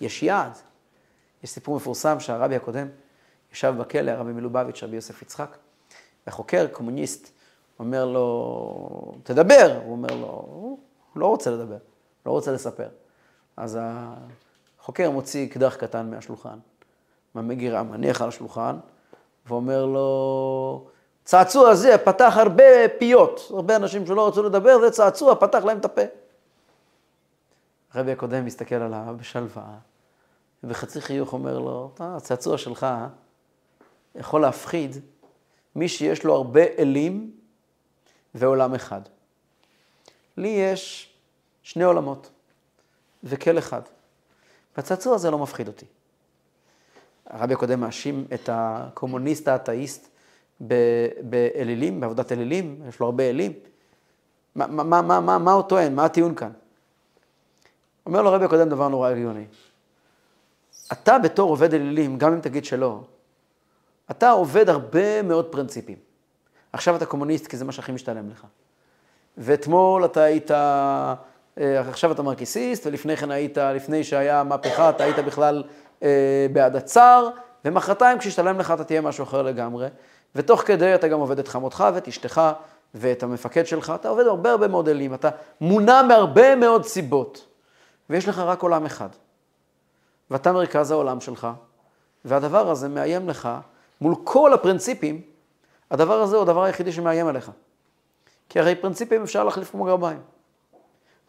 יש 0.00 0.22
יעד. 0.22 0.52
יש 1.44 1.50
סיפור 1.50 1.76
מפורסם 1.76 2.20
שהרבי 2.20 2.56
הקודם 2.56 2.88
ישב 3.52 3.74
בכלא, 3.78 4.10
הרבי 4.10 4.32
מלובביץ', 4.32 4.82
רבי 4.82 4.96
יוסף 4.96 5.22
יצחק, 5.22 5.56
והחוקר, 6.26 6.66
קומוניסט, 6.72 7.30
אומר 7.78 8.04
לו, 8.04 9.14
תדבר. 9.22 9.80
הוא 9.84 9.92
אומר 9.92 10.14
לו, 10.14 10.26
הוא 10.26 10.78
לא 11.16 11.26
רוצה 11.26 11.50
לדבר, 11.50 11.78
לא 12.26 12.30
רוצה 12.30 12.52
לספר. 12.52 12.88
אז 13.56 13.78
החוקר 14.86 15.10
מוציא 15.10 15.46
אקדח 15.46 15.76
קטן 15.76 16.10
מהשולחן, 16.10 16.58
מהמגירה, 17.34 17.82
מניח 17.82 18.22
על 18.22 18.28
השולחן, 18.28 18.78
ואומר 19.46 19.86
לו, 19.86 20.88
צעצוע 21.24 21.74
זה 21.74 21.98
פתח 21.98 22.34
הרבה 22.36 22.64
פיות, 22.98 23.40
הרבה 23.50 23.76
אנשים 23.76 24.06
שלא 24.06 24.28
רצו 24.28 24.42
לדבר, 24.42 24.80
זה 24.80 24.90
צעצוע, 24.90 25.34
פתח 25.34 25.64
להם 25.64 25.78
את 25.78 25.84
הפה. 25.84 26.02
הרבי 27.92 28.12
הקודם 28.12 28.44
מסתכל 28.44 28.74
עליו 28.74 29.16
בשלווה, 29.18 29.78
ובחצי 30.64 31.00
חיוך 31.00 31.32
אומר 31.32 31.58
לו, 31.58 31.90
הצעצוע 32.00 32.58
שלך 32.58 32.86
יכול 34.14 34.40
להפחיד 34.40 34.96
מי 35.76 35.88
שיש 35.88 36.24
לו 36.24 36.34
הרבה 36.34 36.62
אלים 36.78 37.36
ועולם 38.34 38.74
אחד. 38.74 39.00
לי 40.36 40.48
יש 40.48 41.14
שני 41.62 41.84
עולמות 41.84 42.30
וכל 43.24 43.58
אחד. 43.58 43.82
והצעצוע 44.76 45.14
הזה 45.14 45.30
לא 45.30 45.38
מפחיד 45.38 45.68
אותי. 45.68 45.86
הרבי 47.26 47.54
הקודם 47.54 47.80
מאשים 47.80 48.26
את 48.34 48.48
הקומוניסט 48.52 49.48
האתאיסט 49.48 50.08
באלילים, 51.20 52.00
בעבודת 52.00 52.32
אלילים, 52.32 52.82
יש 52.88 53.00
לו 53.00 53.06
הרבה 53.06 53.30
אלים. 53.30 53.52
מה, 54.54 54.66
מה, 54.66 55.02
מה, 55.02 55.20
מה, 55.20 55.38
מה 55.38 55.52
הוא 55.52 55.62
טוען? 55.62 55.94
מה 55.94 56.04
הטיעון 56.04 56.34
כאן? 56.34 56.50
אומר 58.06 58.22
לו 58.22 58.28
הרבי 58.28 58.44
הקודם 58.44 58.68
דבר 58.68 58.88
נורא 58.88 59.10
הגיוני. 59.10 59.44
אתה 60.92 61.18
בתור 61.18 61.50
עובד 61.50 61.74
אלילים, 61.74 62.18
גם 62.18 62.32
אם 62.32 62.40
תגיד 62.40 62.64
שלא, 62.64 63.00
אתה 64.10 64.30
עובד 64.30 64.68
הרבה 64.68 65.22
מאוד 65.22 65.52
פרינציפים. 65.52 65.96
עכשיו 66.72 66.96
אתה 66.96 67.06
קומוניסט 67.06 67.46
כי 67.46 67.56
זה 67.56 67.64
מה 67.64 67.72
שהכי 67.72 67.92
משתלם 67.92 68.30
לך. 68.30 68.46
ואתמול 69.38 70.04
אתה 70.04 70.22
היית, 70.22 70.50
עכשיו 71.56 72.12
אתה 72.12 72.22
מרקיסיסט, 72.22 72.86
ולפני 72.86 73.16
כן 73.16 73.30
היית, 73.30 73.58
לפני 73.58 74.04
שהיה 74.04 74.44
מהפכה, 74.44 74.90
אתה 74.90 75.04
היית 75.04 75.18
בכלל 75.18 75.64
אה, 76.02 76.46
בעד 76.52 76.76
הצאר, 76.76 77.28
ומחרתיים 77.64 78.18
כשישתלם 78.18 78.58
לך 78.58 78.70
אתה 78.70 78.84
תהיה 78.84 79.00
משהו 79.00 79.24
אחר 79.24 79.42
לגמרי. 79.42 79.86
ותוך 80.34 80.62
כדי 80.62 80.94
אתה 80.94 81.08
גם 81.08 81.20
עובד 81.20 81.38
את 81.38 81.48
חמותך 81.48 81.84
ואת 81.94 82.08
אשתך 82.08 82.42
ואת 82.94 83.22
המפקד 83.22 83.66
שלך, 83.66 83.92
אתה 83.94 84.08
עובד 84.08 84.26
הרבה 84.26 84.50
הרבה 84.50 84.68
מודלים, 84.68 85.14
אתה 85.14 85.28
מונע 85.60 86.02
מהרבה 86.02 86.56
מאוד 86.56 86.84
סיבות, 86.84 87.46
ויש 88.10 88.28
לך 88.28 88.38
רק 88.38 88.62
עולם 88.62 88.84
אחד. 88.86 89.08
ואתה 90.30 90.52
מרכז 90.52 90.90
העולם 90.90 91.20
שלך, 91.20 91.48
והדבר 92.24 92.70
הזה 92.70 92.88
מאיים 92.88 93.28
לך 93.28 93.48
מול 94.00 94.14
כל 94.24 94.52
הפרינציפים, 94.52 95.20
הדבר 95.90 96.20
הזה 96.20 96.36
הוא 96.36 96.42
הדבר 96.42 96.62
היחידי 96.62 96.92
שמאיים 96.92 97.26
עליך. 97.26 97.50
כי 98.48 98.60
הרי 98.60 98.74
פרינציפים 98.74 99.22
אפשר 99.22 99.44
להחליף 99.44 99.70
כמו 99.70 99.84
גרביים. 99.84 100.35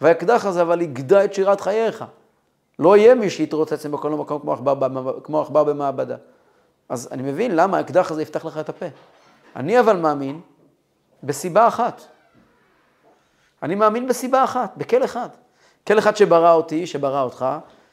והאקדח 0.02 0.46
הזה 0.46 0.62
אבל 0.62 0.82
יגדע 0.82 1.26
את 1.26 1.34
שירת 1.34 1.62
חייך. 1.62 2.06
לא 2.80 2.98
יהיה 2.98 3.16
מי 3.16 3.30
שיתרוצץ 3.30 3.86
בכל 3.86 4.10
מקום 4.10 4.40
כמו 4.40 4.54
עכבר, 4.54 5.20
כמו 5.24 5.42
עכבר 5.42 5.64
במעבדה. 5.64 6.16
אז 6.90 7.10
אני 7.12 7.24
מבין 7.24 7.56
למה 7.56 7.78
האקדח 7.78 8.12
הזה 8.12 8.22
יפתח 8.22 8.46
לך 8.46 8.58
את 8.58 8.70
הפה. 8.70 8.86
אני 9.56 9.80
אבל 9.80 9.98
מאמין 9.98 10.42
בסיבה 11.24 11.68
אחת. 11.68 12.02
אני 13.64 13.76
מאמין 13.76 14.08
בסיבה 14.08 14.44
אחת, 14.44 14.74
בכל 14.78 15.04
אחד. 15.04 15.30
כל 15.88 16.00
אחד 16.00 16.18
שברא 16.18 16.54
אותי, 16.54 16.88
שברא 16.88 17.22
אותך, 17.22 17.46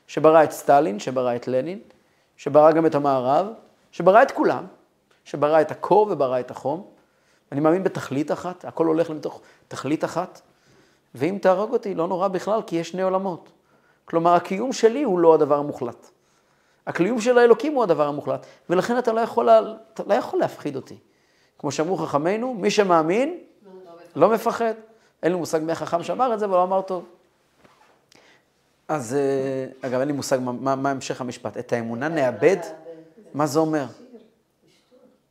שברא 0.06 0.44
את 0.44 0.52
סטלין, 0.52 0.98
שברא 0.98 1.36
את 1.36 1.48
לנין, 1.48 1.78
שברא 2.36 2.72
גם 2.72 2.86
את 2.86 2.94
המערב, 2.94 3.46
שברא 3.92 4.22
את 4.22 4.30
כולם, 4.30 4.64
שברא 5.24 5.60
את 5.60 5.70
הקור 5.70 6.08
וברא 6.10 6.40
את 6.40 6.50
החום. 6.50 6.86
אני 7.52 7.60
מאמין 7.60 7.84
בתכלית 7.84 8.32
אחת, 8.32 8.64
הכל 8.64 8.86
הולך 8.86 9.10
למתוך 9.10 9.40
תכלית 9.68 10.04
אחת. 10.04 10.40
ואם 11.14 11.38
תהרוג 11.42 11.72
אותי, 11.72 11.94
לא 11.94 12.08
נורא 12.08 12.28
בכלל, 12.28 12.60
כי 12.66 12.76
יש 12.76 12.88
שני 12.88 13.02
עולמות. 13.02 13.52
כלומר, 14.04 14.34
הקיום 14.34 14.72
שלי 14.72 15.02
הוא 15.02 15.18
לא 15.18 15.34
הדבר 15.34 15.58
המוחלט. 15.58 16.10
הקיום 16.86 17.20
של 17.20 17.38
האלוקים 17.38 17.74
הוא 17.74 17.82
הדבר 17.82 18.08
המוחלט, 18.08 18.46
ולכן 18.70 18.98
אתה 18.98 19.12
לא 19.12 19.20
יכול, 19.20 19.50
אתה 19.94 20.02
לא 20.06 20.14
יכול 20.14 20.40
להפחיד 20.40 20.76
אותי. 20.76 20.96
כמו 21.58 21.72
שאמרו 21.72 21.96
חכמינו, 21.96 22.54
מי 22.54 22.70
שמאמין 22.70 23.38
לא 24.16 24.28
מפחד. 24.30 24.74
אין 25.22 25.32
לי 25.32 25.38
מושג 25.38 25.60
מי 25.62 25.72
החכם 25.72 26.02
שאמר 26.02 26.34
את 26.34 26.38
זה, 26.38 26.44
אבל 26.44 26.54
הוא 26.54 26.62
אמר 26.62 26.82
טוב. 26.82 27.04
אז 28.88 29.14
אה, 29.14 29.88
אגב, 29.88 30.00
אין 30.00 30.08
לי 30.08 30.14
מושג 30.14 30.38
מה, 30.40 30.76
מה 30.76 30.90
המשך 30.90 31.20
המשפט. 31.20 31.56
את 31.56 31.72
האמונה 31.72 32.08
נאבד? 32.08 32.56
מה 33.34 33.46
זה 33.46 33.58
אומר? 33.58 33.84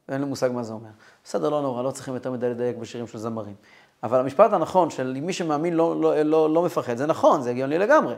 אין 0.10 0.22
לי 0.22 0.28
מושג 0.28 0.50
מה 0.54 0.64
זה 0.64 0.74
אומר. 0.74 0.90
בסדר, 1.24 1.50
לא 1.50 1.62
נורא, 1.62 1.84
לא 1.84 1.92
צריכים 1.92 2.14
יותר 2.14 2.32
מדי 2.32 2.50
לדייק 2.50 2.78
בשירים 2.78 3.08
של 3.08 3.18
זמרים. 3.18 3.56
אבל 4.04 4.20
המשפט 4.20 4.54
הנכון 4.54 4.90
של 4.90 5.18
מי 5.22 5.34
שמאמין 5.34 5.74
לא, 5.74 6.02
לא, 6.02 6.22
לא, 6.22 6.54
לא 6.54 6.64
מפחד, 6.64 6.98
זה 6.98 7.06
נכון, 7.06 7.42
זה 7.42 7.50
הגיוני 7.50 7.78
לגמרי. 7.78 8.16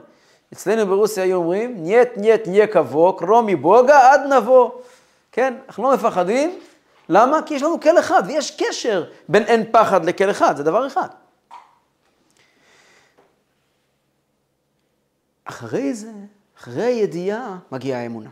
אצלנו 0.54 0.88
ברוסיה 0.88 1.24
היו 1.24 1.38
אומרים, 1.38 1.84
нет, 1.84 2.10
нет 2.18 2.48
никаких 2.48 2.68
богов, 2.68 3.22
кроме 3.22 3.56
Бога 3.56 4.12
одного. 4.12 4.72
כן, 5.32 5.54
אנחנו 5.68 5.84
לא 5.84 5.94
מפחדים. 5.94 6.60
למה? 7.10 7.42
כי 7.46 7.54
יש 7.54 7.64
לנו 7.64 7.82
כל 7.82 8.00
אחד, 8.00 8.24
ויש 8.28 8.62
קשר 8.62 9.06
בין 9.30 9.44
אין 9.44 9.72
פחד 9.72 10.06
לכל 10.06 10.32
אחד, 10.32 10.58
זה 10.58 10.64
דבר 10.64 10.88
אחד. 10.88 11.08
אחרי 15.46 15.94
זה, 15.94 16.12
אחרי 16.60 16.84
הידיעה, 16.84 17.58
מגיעה 17.72 18.02
האמונה. 18.02 18.30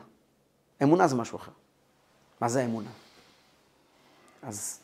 אמונה 0.83 1.07
זה 1.07 1.15
משהו 1.15 1.37
אחר. 1.37 1.51
מה 2.41 2.49
זה 2.49 2.65
אמונה? 2.65 2.89
אז 4.43 4.79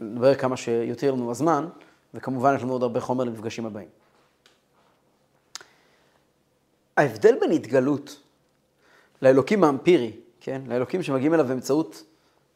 נדבר 0.00 0.34
כמה 0.34 0.56
שיותר 0.56 1.12
לנו 1.12 1.30
הזמן, 1.30 1.68
וכמובן 2.14 2.54
יש 2.56 2.62
לנו 2.62 2.72
עוד 2.72 2.82
הרבה 2.82 3.00
חומר 3.00 3.24
למפגשים 3.24 3.66
הבאים. 3.66 3.88
ההבדל 6.96 7.34
בין 7.40 7.50
התגלות 7.50 8.20
לאלוקים 9.22 9.64
האמפירי, 9.64 10.12
כן, 10.40 10.62
לאלוקים 10.66 11.02
שמגיעים 11.02 11.34
אליו 11.34 11.46
באמצעות 11.46 12.02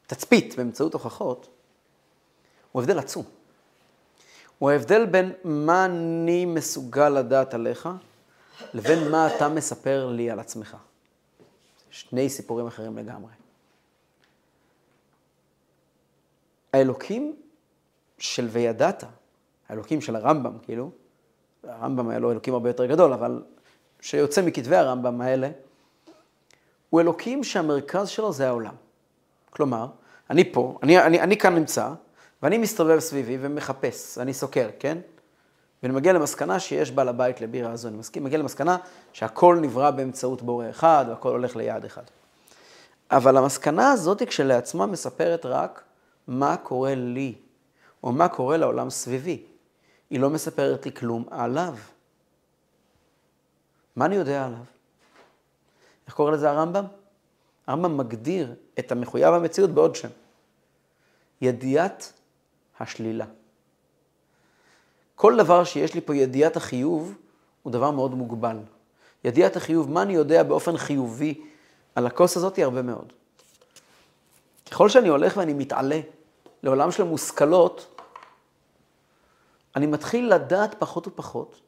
תצפית, 0.06 0.54
באמצעות 0.56 0.94
הוכחות, 0.94 1.48
הוא 2.72 2.82
הבדל 2.82 2.98
עצום. 2.98 3.24
הוא 4.58 4.70
ההבדל 4.70 5.06
בין 5.06 5.32
מה 5.44 5.84
אני 5.84 6.44
מסוגל 6.44 7.08
לדעת 7.08 7.54
עליך, 7.54 7.88
לבין 8.74 9.10
מה 9.10 9.36
אתה 9.36 9.48
מספר 9.48 10.06
לי 10.06 10.30
על 10.30 10.40
עצמך. 10.40 10.76
שני 11.90 12.28
סיפורים 12.28 12.66
אחרים 12.66 12.98
לגמרי. 12.98 13.39
האלוקים 16.72 17.36
של 18.18 18.48
וידעת, 18.50 19.04
האלוקים 19.68 20.00
של 20.00 20.16
הרמב"ם, 20.16 20.58
כאילו, 20.62 20.90
הרמב"ם 21.64 22.08
היה 22.08 22.18
לו 22.18 22.30
אלוקים 22.30 22.54
הרבה 22.54 22.68
יותר 22.68 22.86
גדול, 22.86 23.12
אבל 23.12 23.42
שיוצא 24.00 24.42
מכתבי 24.42 24.76
הרמב"ם 24.76 25.20
האלה, 25.20 25.50
הוא 26.90 27.00
אלוקים 27.00 27.44
שהמרכז 27.44 28.08
שלו 28.08 28.32
זה 28.32 28.48
העולם. 28.48 28.74
כלומר, 29.50 29.86
אני 30.30 30.52
פה, 30.52 30.78
אני, 30.82 30.98
אני, 30.98 31.20
אני 31.20 31.36
כאן 31.36 31.54
נמצא, 31.54 31.92
ואני 32.42 32.58
מסתובב 32.58 32.98
סביבי 32.98 33.38
ומחפש, 33.40 34.18
אני 34.18 34.34
סוקר, 34.34 34.68
כן? 34.78 34.98
ואני 35.82 35.94
מגיע 35.94 36.12
למסקנה 36.12 36.60
שיש 36.60 36.90
בעל 36.90 37.08
הבית 37.08 37.40
לבירה 37.40 37.72
הזו, 37.72 37.88
אני 37.88 37.96
מסכים, 37.96 38.24
מגיע 38.24 38.38
למסקנה 38.38 38.76
שהכל 39.12 39.58
נברא 39.60 39.90
באמצעות 39.90 40.42
בורא 40.42 40.70
אחד, 40.70 41.04
והכל 41.08 41.28
הולך 41.28 41.56
ליעד 41.56 41.84
אחד. 41.84 42.02
אבל 43.10 43.36
המסקנה 43.36 43.92
הזאת 43.92 44.22
כשלעצמה 44.22 44.86
מספרת 44.86 45.46
רק 45.46 45.82
מה 46.30 46.56
קורה 46.56 46.94
לי, 46.94 47.34
או 48.02 48.12
מה 48.12 48.28
קורה 48.28 48.56
לעולם 48.56 48.90
סביבי. 48.90 49.42
היא 50.10 50.20
לא 50.20 50.30
מספרת 50.30 50.86
לי 50.86 50.92
כלום 50.92 51.24
עליו. 51.30 51.76
מה 53.96 54.04
אני 54.04 54.14
יודע 54.14 54.46
עליו? 54.46 54.64
איך 56.06 56.14
קורא 56.14 56.30
לזה 56.30 56.50
הרמב"ם? 56.50 56.84
הרמב"ם 57.66 57.96
מגדיר 57.96 58.54
את 58.78 58.92
המחויב 58.92 59.34
המציאות 59.34 59.70
בעוד 59.70 59.96
שם. 59.96 60.08
ידיעת 61.40 62.12
השלילה. 62.80 63.26
כל 65.14 65.36
דבר 65.36 65.64
שיש 65.64 65.94
לי 65.94 66.00
פה 66.00 66.16
ידיעת 66.16 66.56
החיוב, 66.56 67.14
הוא 67.62 67.72
דבר 67.72 67.90
מאוד 67.90 68.14
מוגבל. 68.14 68.56
ידיעת 69.24 69.56
החיוב, 69.56 69.90
מה 69.90 70.02
אני 70.02 70.12
יודע 70.12 70.42
באופן 70.42 70.76
חיובי 70.76 71.40
על 71.94 72.06
הכוס 72.06 72.36
הזאת, 72.36 72.56
היא 72.56 72.64
הרבה 72.64 72.82
מאוד. 72.82 73.12
ככל 74.70 74.88
שאני 74.88 75.08
הולך 75.08 75.36
ואני 75.36 75.52
מתעלה 75.52 76.00
לעולם 76.62 76.90
של 76.90 77.02
מושכלות, 77.02 78.00
אני 79.76 79.86
מתחיל 79.86 80.34
לדעת 80.34 80.74
פחות 80.78 81.06
ופחות, 81.06 81.60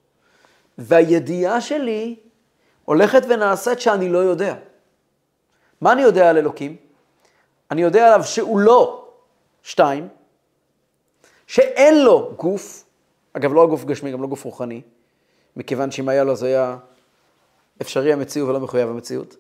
והידיעה 0.79 1.61
שלי 1.61 2.17
הולכת 2.85 3.23
ונעשית 3.29 3.81
שאני 3.81 4.09
לא 4.09 4.19
יודע. 4.19 4.55
מה 5.81 5.93
אני 5.93 6.03
יודע 6.03 6.31
על 6.31 6.39
אלוקים? 6.39 6.77
אני 7.71 7.83
יודע 7.83 8.07
עליו 8.07 8.25
שהוא 8.25 8.61
לא 8.61 9.09
שתיים, 9.63 10.09
שאין 11.47 12.05
לו 12.05 12.33
גוף, 12.37 12.85
אגב, 13.33 13.53
לא 13.53 13.63
הגוף 13.63 13.85
גשמי, 13.85 14.13
גם 14.13 14.23
לא 14.23 14.27
גוף 14.27 14.45
רוחני, 14.45 14.83
מכיוון 15.57 15.91
שאם 15.91 16.09
היה 16.09 16.25
לו 16.25 16.37
זה 16.37 16.47
היה 16.47 16.77
אפשרי 17.83 18.13
המציאות 18.13 18.49
ולא 18.49 18.61
מחויב 18.61 18.89
המציאות. 18.89 19.37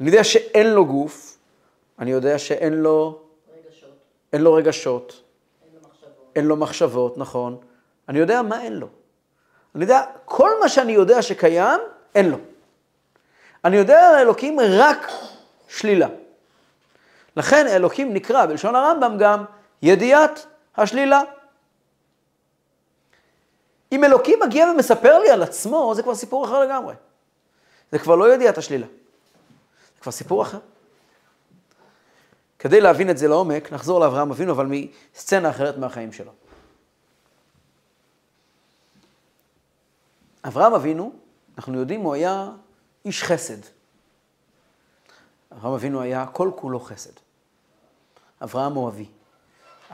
אני 0.00 0.10
יודע 0.10 0.24
שאין 0.24 0.66
לו 0.66 0.86
גוף, 0.86 1.38
אני 1.98 2.10
יודע 2.10 2.38
שאין 2.38 2.74
לו... 2.74 3.21
אין 4.32 4.42
לו 4.42 4.54
רגשות. 4.54 5.22
אין 5.62 5.74
לו 5.74 5.80
מחשבות. 5.88 6.32
אין 6.36 6.44
לו 6.44 6.56
מחשבות, 6.56 7.18
נכון. 7.18 7.58
אני 8.08 8.18
יודע 8.18 8.42
מה 8.42 8.62
אין 8.62 8.72
לו. 8.72 8.88
אני 9.74 9.84
יודע, 9.84 10.04
כל 10.24 10.50
מה 10.60 10.68
שאני 10.68 10.92
יודע 10.92 11.22
שקיים, 11.22 11.80
אין 12.14 12.30
לו. 12.30 12.36
אני 13.64 13.76
יודע 13.76 14.08
על 14.08 14.14
האלוקים 14.14 14.56
רק 14.60 15.10
שלילה. 15.68 16.08
לכן 17.36 17.66
אלוקים 17.66 18.14
נקרא 18.14 18.46
בלשון 18.46 18.74
הרמב"ם 18.74 19.16
גם 19.18 19.44
ידיעת 19.82 20.46
השלילה. 20.76 21.22
אם 23.92 24.04
אלוקים 24.04 24.38
מגיע 24.42 24.66
ומספר 24.66 25.18
לי 25.18 25.30
על 25.30 25.42
עצמו, 25.42 25.92
זה 25.94 26.02
כבר 26.02 26.14
סיפור 26.14 26.44
אחר 26.44 26.60
לגמרי. 26.60 26.94
זה 27.92 27.98
כבר 27.98 28.16
לא 28.16 28.34
ידיעת 28.34 28.58
השלילה. 28.58 28.86
זה 29.94 30.00
כבר 30.00 30.12
סיפור 30.12 30.42
אחר. 30.42 30.58
כדי 32.62 32.80
להבין 32.80 33.10
את 33.10 33.18
זה 33.18 33.28
לעומק, 33.28 33.72
נחזור 33.72 34.00
לאברהם 34.00 34.30
אבינו, 34.30 34.52
אבל 34.52 34.66
מסצנה 34.70 35.50
אחרת 35.50 35.78
מהחיים 35.78 36.12
שלו. 36.12 36.32
אברהם 40.44 40.74
אבינו, 40.74 41.12
אנחנו 41.56 41.78
יודעים, 41.78 42.00
הוא 42.00 42.14
היה 42.14 42.50
איש 43.04 43.22
חסד. 43.22 43.56
אברהם 45.52 45.74
אבינו 45.74 46.00
היה 46.00 46.26
כל 46.26 46.50
כולו 46.56 46.80
חסד. 46.80 47.10
אברהם 48.42 48.72
הוא 48.72 48.88
אבי. 48.88 49.06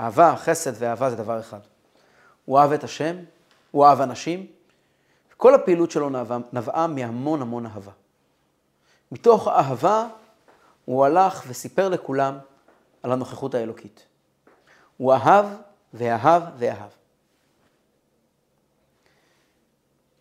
אהבה, 0.00 0.34
חסד 0.36 0.72
ואהבה 0.78 1.10
זה 1.10 1.16
דבר 1.16 1.40
אחד. 1.40 1.60
הוא 2.44 2.58
אהב 2.58 2.72
את 2.72 2.84
השם, 2.84 3.16
הוא 3.70 3.86
אהב 3.86 4.00
אנשים, 4.00 4.46
כל 5.36 5.54
הפעילות 5.54 5.90
שלו 5.90 6.10
נבעה, 6.10 6.38
נבעה 6.52 6.86
מהמון 6.86 7.42
המון 7.42 7.66
אהבה. 7.66 7.92
מתוך 9.12 9.48
אהבה 9.48 10.06
הוא 10.84 11.04
הלך 11.04 11.44
וסיפר 11.48 11.88
לכולם 11.88 12.38
על 13.08 13.12
הנוכחות 13.12 13.54
האלוקית. 13.54 14.06
הוא 14.96 15.12
אהב 15.12 15.46
ואהב 15.94 16.42
ואהב. 16.58 16.90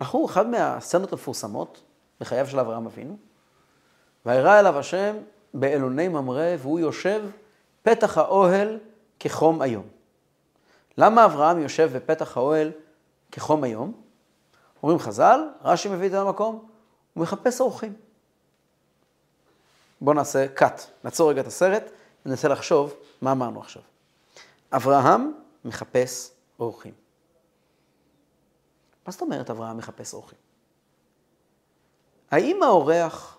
אנחנו, 0.02 0.26
אחד 0.26 0.48
מהסצנות 0.48 1.12
המפורסמות 1.12 1.84
בחייו 2.20 2.48
של 2.48 2.60
אברהם 2.60 2.86
אבינו, 2.86 3.18
וירא 4.26 4.60
אליו 4.60 4.80
השם 4.80 5.16
באלוני 5.54 6.08
ממרא, 6.08 6.56
והוא 6.60 6.80
יושב 6.80 7.24
פתח 7.84 8.18
האוהל 8.18 8.80
כחום 9.20 9.62
היום. 9.62 9.86
למה 10.98 11.26
אברהם 11.26 11.60
יושב 11.60 11.90
בפתח 11.96 12.38
האוהל 12.38 12.72
כחום 13.32 13.64
היום? 13.64 13.94
אומרים 14.84 15.00
חז"ל, 15.00 15.40
רש"י 15.62 15.90
מביא 15.90 16.06
את 16.06 16.12
זה 16.12 16.20
למקום, 16.20 16.68
הוא 17.14 17.22
מחפש 17.22 17.62
אורחים. 17.62 17.94
בואו 20.02 20.16
נעשה 20.16 20.46
cut, 20.58 20.82
נעצור 21.04 21.30
רגע 21.30 21.42
את 21.42 21.48
הסרט 21.48 21.92
וננסה 22.28 22.48
לחשוב 22.48 22.94
מה 23.22 23.32
אמרנו 23.32 23.60
עכשיו. 23.60 23.82
אברהם 24.72 25.34
מחפש 25.66 26.32
אורחים. 26.60 26.94
מה 29.06 29.12
זאת 29.12 29.22
אומרת 29.22 29.50
אברהם 29.50 29.78
מחפש 29.78 30.14
אורחים? 30.14 30.38
האם 32.32 32.64
האורח 32.64 33.38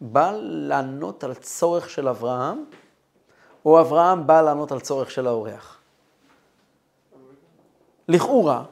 בא 0.00 0.32
לענות 0.40 1.24
על 1.24 1.34
צורך 1.34 1.90
של 1.90 2.08
אברהם, 2.08 2.64
או 3.64 3.80
אברהם 3.80 4.26
בא 4.26 4.42
לענות 4.42 4.72
על 4.72 4.80
צורך 4.80 5.10
של 5.10 5.26
האורח? 5.26 5.78
לכאורה, 8.08 8.64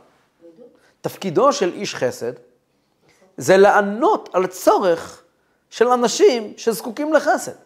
תפקידו 1.00 1.52
של 1.52 1.72
איש 1.72 1.94
חסד 1.94 2.32
זה 3.36 3.56
לענות 3.56 4.28
על 4.32 4.46
צורך 4.46 5.22
של 5.70 5.88
אנשים 5.88 6.54
שזקוקים 6.56 7.12
לחסד. 7.12 7.65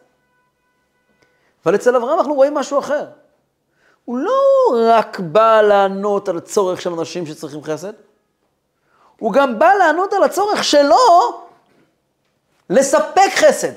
אבל 1.64 1.74
אצל 1.74 1.96
אברהם 1.96 2.18
אנחנו 2.18 2.34
רואים 2.34 2.54
משהו 2.54 2.78
אחר. 2.78 3.06
הוא 4.04 4.18
לא 4.18 4.40
רק 4.88 5.20
בא 5.20 5.62
לענות 5.62 6.28
על 6.28 6.40
צורך 6.40 6.80
של 6.80 6.92
אנשים 6.92 7.26
שצריכים 7.26 7.62
חסד, 7.62 7.92
הוא 9.18 9.32
גם 9.32 9.58
בא 9.58 9.72
לענות 9.72 10.12
על 10.12 10.22
הצורך 10.22 10.64
שלו 10.64 10.96
לספק 12.70 13.30
חסד. 13.36 13.72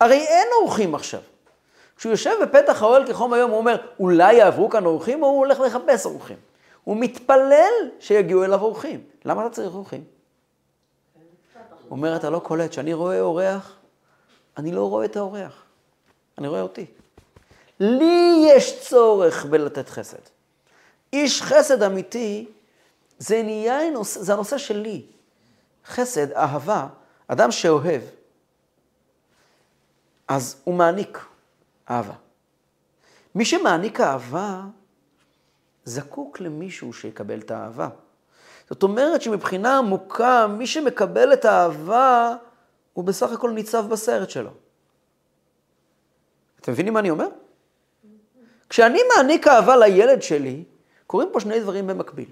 הרי 0.00 0.26
אין 0.26 0.48
אורחים 0.60 0.94
עכשיו. 0.94 1.20
כשהוא 1.96 2.10
יושב 2.10 2.34
בפתח 2.42 2.82
האוהל 2.82 3.06
כחום 3.06 3.32
היום, 3.32 3.50
הוא 3.50 3.58
אומר, 3.58 3.76
אולי 4.00 4.34
יעברו 4.34 4.70
כאן 4.70 4.84
אורחים, 4.84 5.22
או 5.22 5.28
הוא 5.28 5.38
הולך 5.38 5.60
לחפש 5.60 6.06
אורחים. 6.06 6.36
הוא 6.84 6.96
מתפלל 6.96 7.72
שיגיעו 8.00 8.44
אליו 8.44 8.60
אורחים. 8.60 9.04
למה 9.24 9.46
אתה 9.46 9.54
צריך 9.54 9.74
אורחים? 9.74 10.04
הוא 11.88 11.96
אומר, 11.96 12.16
אתה 12.16 12.30
לא 12.30 12.38
קולט, 12.38 12.70
כשאני 12.70 12.94
רואה 12.94 13.20
אורח, 13.20 13.76
אני 14.56 14.72
לא 14.72 14.88
רואה 14.88 15.04
את 15.04 15.16
האורח, 15.16 15.65
אני 16.38 16.48
רואה 16.48 16.60
אותי. 16.60 16.86
לי 17.80 18.46
יש 18.48 18.88
צורך 18.88 19.44
בלתת 19.44 19.88
חסד. 19.88 20.18
איש 21.12 21.42
חסד 21.42 21.82
אמיתי, 21.82 22.48
זה 23.18 23.42
נהיה, 23.42 23.78
זה 24.04 24.32
הנושא 24.32 24.58
שלי. 24.58 25.02
חסד, 25.86 26.32
אהבה, 26.32 26.86
אדם 27.28 27.50
שאוהב, 27.50 28.02
אז 30.28 30.60
הוא 30.64 30.74
מעניק 30.74 31.24
אהבה. 31.90 32.14
מי 33.34 33.44
שמעניק 33.44 34.00
אהבה, 34.00 34.60
זקוק 35.84 36.40
למישהו 36.40 36.92
שיקבל 36.92 37.38
את 37.38 37.50
האהבה. 37.50 37.88
זאת 38.70 38.82
אומרת 38.82 39.22
שמבחינה 39.22 39.78
עמוקה, 39.78 40.46
מי 40.46 40.66
שמקבל 40.66 41.32
את 41.32 41.44
האהבה, 41.44 42.34
הוא 42.92 43.04
בסך 43.04 43.32
הכל 43.32 43.50
ניצב 43.50 43.86
בסרט 43.88 44.30
שלו. 44.30 44.50
אתם 46.66 46.72
מבינים 46.72 46.94
מה 46.94 47.00
אני 47.00 47.10
אומר? 47.10 47.26
כשאני 48.68 49.00
מעניק 49.16 49.46
אהבה 49.48 49.76
לילד 49.76 50.22
שלי, 50.22 50.64
קורים 51.06 51.28
פה 51.32 51.40
שני 51.40 51.60
דברים 51.60 51.86
במקביל. 51.86 52.28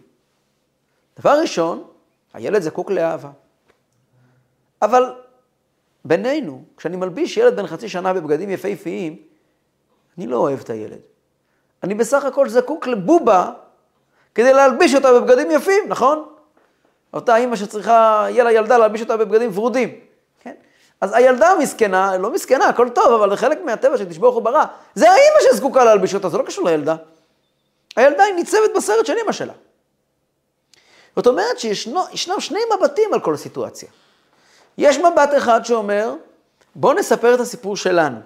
דבר 1.21 1.41
ראשון, 1.41 1.85
הילד 2.33 2.63
זקוק 2.63 2.91
לאהבה. 2.91 3.31
אבל 4.83 5.15
בינינו, 6.05 6.65
כשאני 6.77 6.97
מלביש 6.97 7.37
ילד 7.37 7.57
בן 7.57 7.67
חצי 7.67 7.89
שנה 7.89 8.13
בבגדים 8.13 8.51
יפהפיים, 8.51 9.17
אני 10.19 10.27
לא 10.27 10.37
אוהב 10.37 10.61
את 10.61 10.71
הילד. 10.71 11.01
אני 11.83 11.95
בסך 11.95 12.25
הכל 12.25 12.49
זקוק 12.49 12.87
לבובה 12.87 13.53
כדי 14.35 14.53
להלביש 14.53 14.95
אותה 14.95 15.13
בבגדים 15.13 15.51
יפים, 15.51 15.85
נכון? 15.89 16.29
אותה 17.13 17.37
אימא 17.37 17.57
שצריכה, 17.57 18.27
יהיה 18.31 18.45
לה 18.45 18.53
ילדה 18.53 18.79
להלביש 18.79 19.01
אותה 19.01 19.17
בבגדים 19.17 19.51
ורודים? 19.55 20.01
אז 21.01 21.13
הילדה 21.15 21.55
מסכנה, 21.61 22.17
לא 22.17 22.33
מסכנה, 22.33 22.69
הכל 22.69 22.89
טוב, 22.89 23.13
אבל 23.13 23.31
זה 23.31 23.37
חלק 23.37 23.59
מהטבע 23.65 23.99
שתשבור 23.99 24.35
הוא 24.35 24.43
ברא. 24.43 24.65
זה 24.95 25.11
האימא 25.11 25.53
שזקוקה 25.53 25.85
להלביש 25.85 26.15
אותה, 26.15 26.29
זה 26.29 26.39
לא 26.39 26.43
קשור 26.43 26.65
לילדה. 26.65 26.97
הילדה 27.97 28.23
היא 28.23 28.35
ניצבת 28.35 28.71
בסרט 28.77 29.07
של 29.07 29.17
אימא 29.17 29.33
שלה. 29.33 29.53
זאת 31.17 31.27
אומרת 31.27 31.59
שישנם 31.59 32.41
שני 32.41 32.59
מבטים 32.77 33.15
על 33.15 33.21
כל 33.21 33.35
הסיטואציה. 33.35 33.89
יש 34.79 34.99
מבט 34.99 35.31
אחד 35.37 35.65
שאומר, 35.65 36.15
בואו 36.75 36.93
נספר 36.93 37.35
את 37.35 37.41
הסיפור 37.41 37.77
שלנו. 37.77 38.19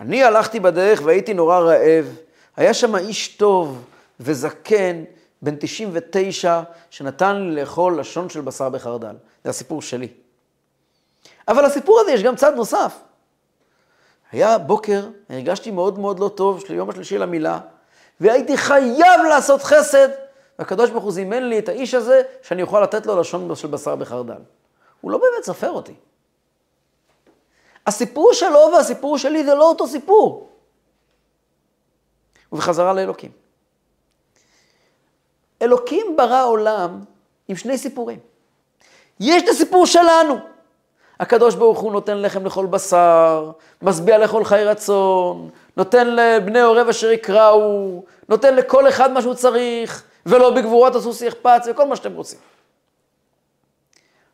אני 0.00 0.24
הלכתי 0.24 0.60
בדרך 0.60 1.00
והייתי 1.04 1.34
נורא 1.34 1.58
רעב, 1.58 2.16
היה 2.56 2.74
שם 2.74 2.96
איש 2.96 3.28
טוב 3.28 3.84
וזקן, 4.20 5.04
בן 5.42 5.56
99, 5.58 6.60
שנתן 6.90 7.36
לי 7.36 7.60
לאכול 7.60 8.00
לשון 8.00 8.28
של 8.28 8.40
בשר 8.40 8.68
בחרדל. 8.68 9.14
זה 9.44 9.50
הסיפור 9.50 9.82
שלי. 9.82 10.08
אבל 11.48 11.66
לסיפור 11.66 12.00
הזה 12.00 12.12
יש 12.12 12.22
גם 12.22 12.36
צד 12.36 12.54
נוסף. 12.54 12.98
היה 14.32 14.58
בוקר, 14.58 15.08
הרגשתי 15.30 15.70
מאוד 15.70 15.98
מאוד 15.98 16.18
לא 16.18 16.28
טוב, 16.28 16.60
של 16.60 16.74
יום 16.74 16.90
השלישי 16.90 17.18
למילה, 17.18 17.58
והייתי 18.20 18.56
חייב 18.56 19.20
לעשות 19.28 19.62
חסד, 19.62 20.08
והקדוש 20.58 20.90
ברוך 20.90 21.04
הוא 21.04 21.12
זימן 21.12 21.42
לי 21.42 21.58
את 21.58 21.68
האיש 21.68 21.94
הזה, 21.94 22.22
שאני 22.42 22.62
אוכל 22.62 22.80
לתת 22.80 23.06
לו 23.06 23.20
לשון 23.20 23.54
של 23.54 23.68
בשר 23.68 23.96
בחרדל. 23.96 24.40
הוא 25.00 25.10
לא 25.10 25.18
באמת 25.18 25.44
סופר 25.44 25.70
אותי. 25.70 25.94
הסיפור 27.86 28.32
שלו 28.32 28.70
והסיפור 28.72 29.18
שלי 29.18 29.44
זה 29.44 29.54
לא 29.54 29.68
אותו 29.68 29.86
סיפור. 29.86 30.50
ובחזרה 32.52 32.92
לאלוקים. 32.92 33.30
אלוקים 35.62 36.16
ברא 36.16 36.46
עולם 36.46 37.00
עם 37.48 37.56
שני 37.56 37.78
סיפורים. 37.78 38.18
יש 39.20 39.42
את 39.42 39.48
הסיפור 39.48 39.86
שלנו. 39.86 40.49
הקדוש 41.20 41.54
ברוך 41.54 41.78
הוא 41.78 41.92
נותן 41.92 42.22
לחם 42.22 42.46
לכל 42.46 42.66
בשר, 42.66 43.50
משביע 43.82 44.18
לכל 44.18 44.44
חי 44.44 44.64
רצון, 44.64 45.50
נותן 45.76 46.16
לבני 46.16 46.60
עורב 46.60 46.88
אשר 46.88 47.10
יקראו, 47.10 48.02
נותן 48.28 48.56
לכל 48.56 48.88
אחד 48.88 49.12
מה 49.12 49.22
שהוא 49.22 49.34
צריך, 49.34 50.02
ולא 50.26 50.50
בגבורת 50.54 50.94
הסוס 50.94 51.22
יחפץ, 51.22 51.66
וכל 51.70 51.86
מה 51.86 51.96
שאתם 51.96 52.14
רוצים. 52.14 52.38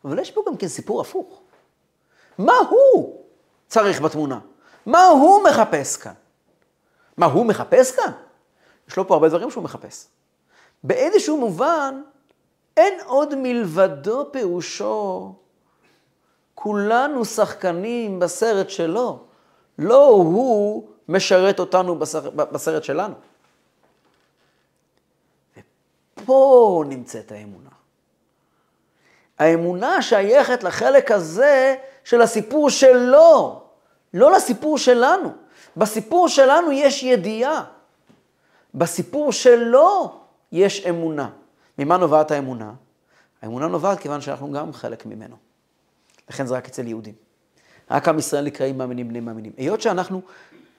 אבל 0.05 0.19
יש 0.19 0.31
פה 0.31 0.43
גם 0.47 0.57
כן 0.57 0.69
סיפור 0.69 1.01
הפוך. 1.01 1.41
מה 2.39 2.57
הוא 2.71 3.21
צריך 3.69 4.01
בתמונה? 4.01 4.39
מה 4.87 5.05
הוא 5.07 5.43
מחפש 5.43 5.97
כאן? 5.97 6.13
מה 7.17 7.27
הוא 7.27 7.47
מחפש 7.47 7.91
כאן? 7.91 8.13
יש 8.89 8.97
לו 8.97 9.09
פה 9.09 9.15
הרבה 9.15 9.29
דברים 9.29 9.51
שהוא 9.51 9.65
מחפש. 9.65 10.07
באיזשהו 10.85 11.37
מובן, 11.37 12.03
אין 12.77 12.99
עוד 13.07 13.35
מלבדו 13.35 14.33
פירושו, 14.33 15.35
כולנו 16.67 17.25
שחקנים 17.25 18.19
בסרט 18.19 18.71
שלו. 18.71 19.19
לא 19.79 20.07
הוא 20.07 20.89
משרת 21.09 21.61
אותנו 21.61 21.99
בסרט 22.53 22.85
שלנו. 22.85 23.15
ופה 26.23 26.85
נמצאת 26.89 27.33
האמונה. 27.33 27.71
האמונה 29.39 30.03
שייכת 30.03 30.63
לחלק 30.63 31.11
הזה 31.11 31.77
של 32.05 32.23
הסיפור 32.23 32.71
שלו, 32.71 33.63
לא 34.15 34.33
לסיפור 34.33 34.79
שלנו. 34.79 35.33
בסיפור 35.77 36.29
שלנו 36.29 36.73
יש 36.73 37.03
ידיעה. 37.03 37.65
בסיפור 38.75 39.33
שלו 39.33 40.19
יש 40.53 40.87
אמונה. 40.87 41.31
ממה 41.79 41.97
נובעת 41.97 42.31
האמונה? 42.31 42.73
האמונה 43.43 43.67
נובעת 43.67 44.01
כיוון 44.01 44.21
שאנחנו 44.21 44.53
גם 44.53 44.73
חלק 44.73 45.07
ממנו. 45.07 45.46
לכן 46.31 46.47
זה 46.47 46.55
רק 46.55 46.67
אצל 46.67 46.87
יהודים. 46.87 47.15
רק 47.91 48.09
עם 48.09 48.19
ישראל 48.19 48.45
נקראים 48.45 48.79
מאמינים 48.79 49.09
בני 49.09 49.21
מאמינים. 49.21 49.53
היות 49.57 49.81
שאנחנו 49.81 50.21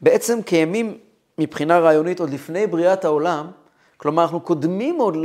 בעצם 0.01 0.41
קיימים 0.41 0.97
מבחינה 1.37 1.79
רעיונית 1.79 2.19
עוד 2.19 2.29
לפני 2.29 2.67
בריאת 2.67 3.05
העולם, 3.05 3.47
כלומר 3.97 4.23
אנחנו 4.23 4.39
קודמים 4.39 4.99
עוד 4.99 5.17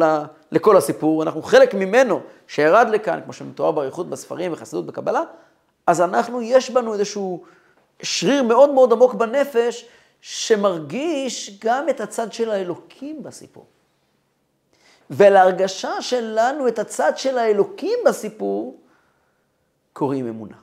לכל 0.52 0.76
הסיפור, 0.76 1.22
אנחנו 1.22 1.42
חלק 1.42 1.74
ממנו 1.74 2.20
שירד 2.46 2.88
לכאן, 2.90 3.20
כמו 3.24 3.32
שמתואר 3.32 3.70
באריכות 3.70 4.10
בספרים 4.10 4.52
וחסידות 4.52 4.86
בקבלה, 4.86 5.22
אז 5.86 6.00
אנחנו, 6.00 6.42
יש 6.42 6.70
בנו 6.70 6.92
איזשהו 6.92 7.44
שריר 8.02 8.42
מאוד 8.42 8.70
מאוד 8.70 8.92
עמוק 8.92 9.14
בנפש, 9.14 9.86
שמרגיש 10.20 11.58
גם 11.64 11.88
את 11.88 12.00
הצד 12.00 12.32
של 12.32 12.50
האלוקים 12.50 13.22
בסיפור. 13.22 13.66
ולהרגשה 15.10 16.02
שלנו 16.02 16.68
את 16.68 16.78
הצד 16.78 17.12
של 17.16 17.38
האלוקים 17.38 17.98
בסיפור, 18.04 18.76
קוראים 19.92 20.28
אמונה. 20.28 20.56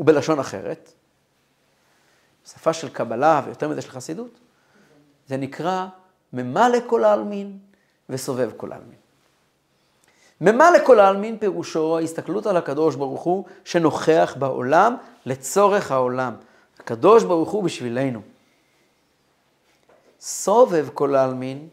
ובלשון 0.00 0.38
אחרת, 0.38 0.92
שפה 2.46 2.72
של 2.72 2.88
קבלה 2.88 3.42
ויותר 3.46 3.68
מזה 3.68 3.82
של 3.82 3.90
חסידות, 3.90 4.38
זה 5.26 5.36
נקרא 5.36 5.86
ממלא 6.32 6.78
כל 6.86 7.04
העלמין 7.04 7.58
וסובב 8.08 8.50
כל 8.56 8.72
העלמין. 8.72 8.98
ממלא 10.40 10.78
כל 10.86 11.00
העלמין 11.00 11.38
פירושו 11.38 11.98
ההסתכלות 11.98 12.46
על 12.46 12.56
הקדוש 12.56 12.94
ברוך 12.94 13.22
הוא 13.22 13.44
שנוכח 13.64 14.34
בעולם 14.38 14.96
לצורך 15.26 15.90
העולם. 15.90 16.34
הקדוש 16.78 17.24
ברוך 17.24 17.50
הוא 17.50 17.64
בשבילנו. 17.64 18.20
סובב 20.20 20.88
כל 20.94 21.14
העלמין 21.14 21.68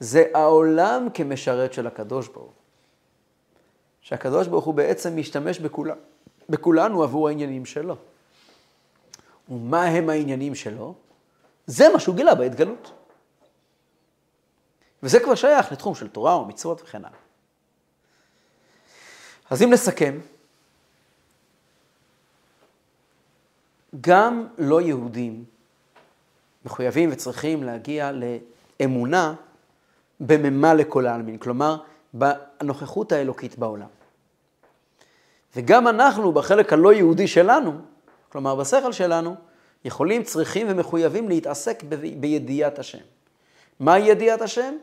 זה 0.00 0.24
העולם 0.34 1.08
כמשרת 1.14 1.72
של 1.72 1.86
הקדוש 1.86 2.28
ברוך 2.28 2.44
הוא. 2.46 2.61
שהקדוש 4.02 4.46
ברוך 4.46 4.64
הוא 4.64 4.74
בעצם 4.74 5.16
משתמש 5.16 5.58
בכולם, 5.58 5.96
בכולנו 6.48 7.02
עבור 7.02 7.28
העניינים 7.28 7.66
שלו. 7.66 7.96
ומה 9.48 9.84
הם 9.84 10.10
העניינים 10.10 10.54
שלו? 10.54 10.94
זה 11.66 11.88
מה 11.92 12.00
שהוא 12.00 12.16
גילה 12.16 12.34
בהתגלות. 12.34 12.92
וזה 15.02 15.20
כבר 15.20 15.34
שייך 15.34 15.72
לתחום 15.72 15.94
של 15.94 16.08
תורה 16.08 16.34
או 16.34 16.44
מצוות 16.44 16.82
וכן 16.82 17.04
הלאה. 17.04 17.18
אז 19.50 19.62
אם 19.62 19.70
נסכם, 19.72 20.18
גם 24.00 24.46
לא 24.58 24.80
יהודים 24.80 25.44
מחויבים 26.64 27.12
וצריכים 27.12 27.62
להגיע 27.62 28.10
לאמונה 28.80 29.34
בממה 30.20 30.74
לכל 30.74 31.06
העלמין, 31.06 31.38
כלומר, 31.38 31.76
בנוכחות 32.14 33.12
האלוקית 33.12 33.58
בעולם. 33.58 33.86
וגם 35.56 35.88
אנחנו, 35.88 36.32
בחלק 36.32 36.72
הלא 36.72 36.92
יהודי 36.92 37.26
שלנו, 37.26 37.72
כלומר 38.28 38.54
בשכל 38.54 38.92
שלנו, 38.92 39.34
יכולים, 39.84 40.22
צריכים 40.22 40.66
ומחויבים 40.70 41.28
להתעסק 41.28 41.84
ב- 41.88 42.20
בידיעת 42.20 42.78
השם. 42.78 42.98
מהי 43.80 44.02
ידיעת 44.02 44.42
השם? 44.42 44.74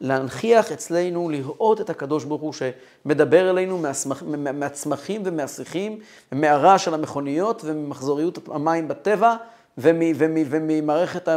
להנכיח 0.00 0.72
אצלנו, 0.72 1.28
לראות 1.28 1.80
את 1.80 1.90
הקדוש 1.90 2.24
ברוך 2.24 2.42
הוא 2.42 2.52
שמדבר 2.52 3.50
אלינו 3.50 3.78
מהצמח, 3.78 4.22
מהצמחים 4.36 5.22
ומהשיחים, 5.24 5.98
מהרעש 6.32 6.84
של 6.84 6.94
המכוניות 6.94 7.62
וממחזוריות 7.64 8.38
המים 8.48 8.88
בטבע 8.88 9.36
וממערכת 9.78 11.28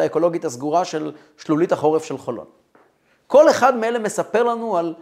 האקולוגית 0.00 0.44
הסגורה 0.44 0.84
של 0.84 1.12
שלולית 1.38 1.72
החורף 1.72 2.04
של 2.04 2.18
חולון. 2.18 2.46
כל 3.26 3.50
אחד 3.50 3.76
מאלה 3.76 3.98
מספר 3.98 4.42
לנו 4.42 4.76
על 4.76 4.94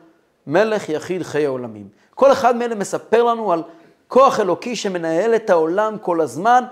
מלך 0.47 0.89
יחיד 0.89 1.23
חיי 1.23 1.47
העולמים. 1.47 1.89
כל 2.15 2.33
אחד 2.33 2.57
מאלה 2.57 2.75
מספר 2.75 3.23
לנו 3.23 3.53
על 3.53 3.63
כוח 4.09 4.41
אלוקי 4.41 4.77
שמנהל 4.77 5.35
את 5.35 5.51
העולם 5.51 5.99
כל 5.99 6.21
הזמן. 6.21 6.65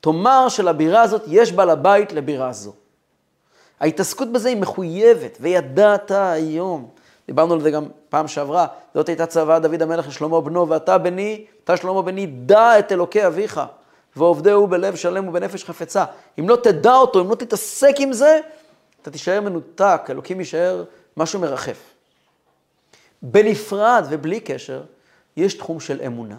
תאמר 0.00 0.48
שלבירה 0.48 1.02
הזאת 1.02 1.22
יש 1.26 1.52
בעל 1.52 1.70
הבית 1.70 2.12
לבירה 2.12 2.52
זו. 2.52 2.72
ההתעסקות 3.80 4.32
בזה 4.32 4.48
היא 4.48 4.56
מחויבת, 4.56 5.38
וידעת 5.40 6.10
היום. 6.10 6.88
דיברנו 7.26 7.54
על 7.54 7.60
זה 7.60 7.70
גם 7.70 7.86
פעם 8.08 8.28
שעברה, 8.28 8.66
זאת 8.94 9.08
הייתה 9.08 9.26
צוואה 9.26 9.58
דוד 9.58 9.82
המלך 9.82 10.08
לשלמה 10.08 10.40
בנו, 10.40 10.68
ואתה 10.68 10.98
בני, 10.98 11.44
אתה 11.64 11.76
שלמה 11.76 12.02
בני, 12.02 12.26
דע 12.26 12.78
את 12.78 12.92
אלוקי 12.92 13.26
אביך, 13.26 13.60
ועובדהו 14.16 14.66
בלב 14.66 14.94
שלם 14.94 15.28
ובנפש 15.28 15.64
חפצה. 15.64 16.04
אם 16.38 16.48
לא 16.48 16.56
תדע 16.56 16.94
אותו, 16.94 17.20
אם 17.20 17.30
לא 17.30 17.34
תתעסק 17.34 17.94
עם 17.98 18.12
זה, 18.12 18.40
אתה 19.04 19.12
תישאר 19.12 19.40
מנותק, 19.40 20.06
אלוקים 20.10 20.38
יישאר 20.38 20.84
משהו 21.16 21.40
מרחף. 21.40 21.94
בנפרד 23.22 24.06
ובלי 24.10 24.40
קשר, 24.40 24.82
יש 25.36 25.54
תחום 25.54 25.80
של 25.80 26.00
אמונה. 26.06 26.36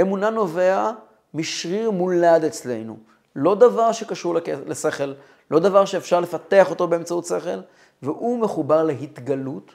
אמונה 0.00 0.30
נובע 0.30 0.90
משריר 1.34 1.90
מולד 1.90 2.44
אצלנו. 2.44 2.96
לא 3.36 3.54
דבר 3.54 3.92
שקשור 3.92 4.34
לשכל, 4.66 5.12
לא 5.50 5.58
דבר 5.58 5.84
שאפשר 5.84 6.20
לפתח 6.20 6.70
אותו 6.70 6.88
באמצעות 6.88 7.24
שכל, 7.24 7.60
והוא 8.02 8.38
מחובר 8.38 8.82
להתגלות. 8.82 9.74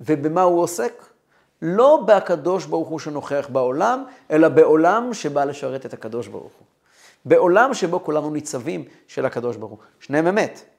ובמה 0.00 0.42
הוא 0.42 0.62
עוסק? 0.62 1.04
לא 1.62 2.02
בהקדוש 2.06 2.66
ברוך 2.66 2.88
הוא 2.88 2.98
שנוכח 2.98 3.48
בעולם, 3.52 4.04
אלא 4.30 4.48
בעולם 4.48 5.14
שבא 5.14 5.44
לשרת 5.44 5.86
את 5.86 5.92
הקדוש 5.92 6.28
ברוך 6.28 6.52
הוא. 6.58 6.66
בעולם 7.24 7.74
שבו 7.74 8.04
כולנו 8.04 8.30
ניצבים 8.30 8.84
של 9.08 9.26
הקדוש 9.26 9.56
ברוך 9.56 9.70
הוא. 9.70 9.78
שניהם 10.00 10.26
אמת. 10.26 10.73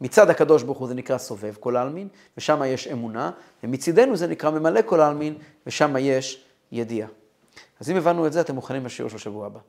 מצד 0.00 0.30
הקדוש 0.30 0.62
ברוך 0.62 0.78
הוא 0.78 0.88
זה 0.88 0.94
נקרא 0.94 1.18
סובב 1.18 1.54
כל 1.60 1.76
העלמין, 1.76 2.08
ושם 2.36 2.62
יש 2.66 2.86
אמונה, 2.88 3.30
ומצידנו 3.64 4.16
זה 4.16 4.26
נקרא 4.26 4.50
ממלא 4.50 4.80
כל 4.82 5.00
העלמין, 5.00 5.38
ושם 5.66 5.96
יש 5.98 6.44
ידיעה. 6.72 7.08
אז 7.80 7.90
אם 7.90 7.96
הבנו 7.96 8.26
את 8.26 8.32
זה, 8.32 8.40
אתם 8.40 8.54
מוכנים 8.54 8.86
לשיעור 8.86 9.10
של 9.10 9.18
שבוע 9.18 9.46
הבא. 9.46 9.60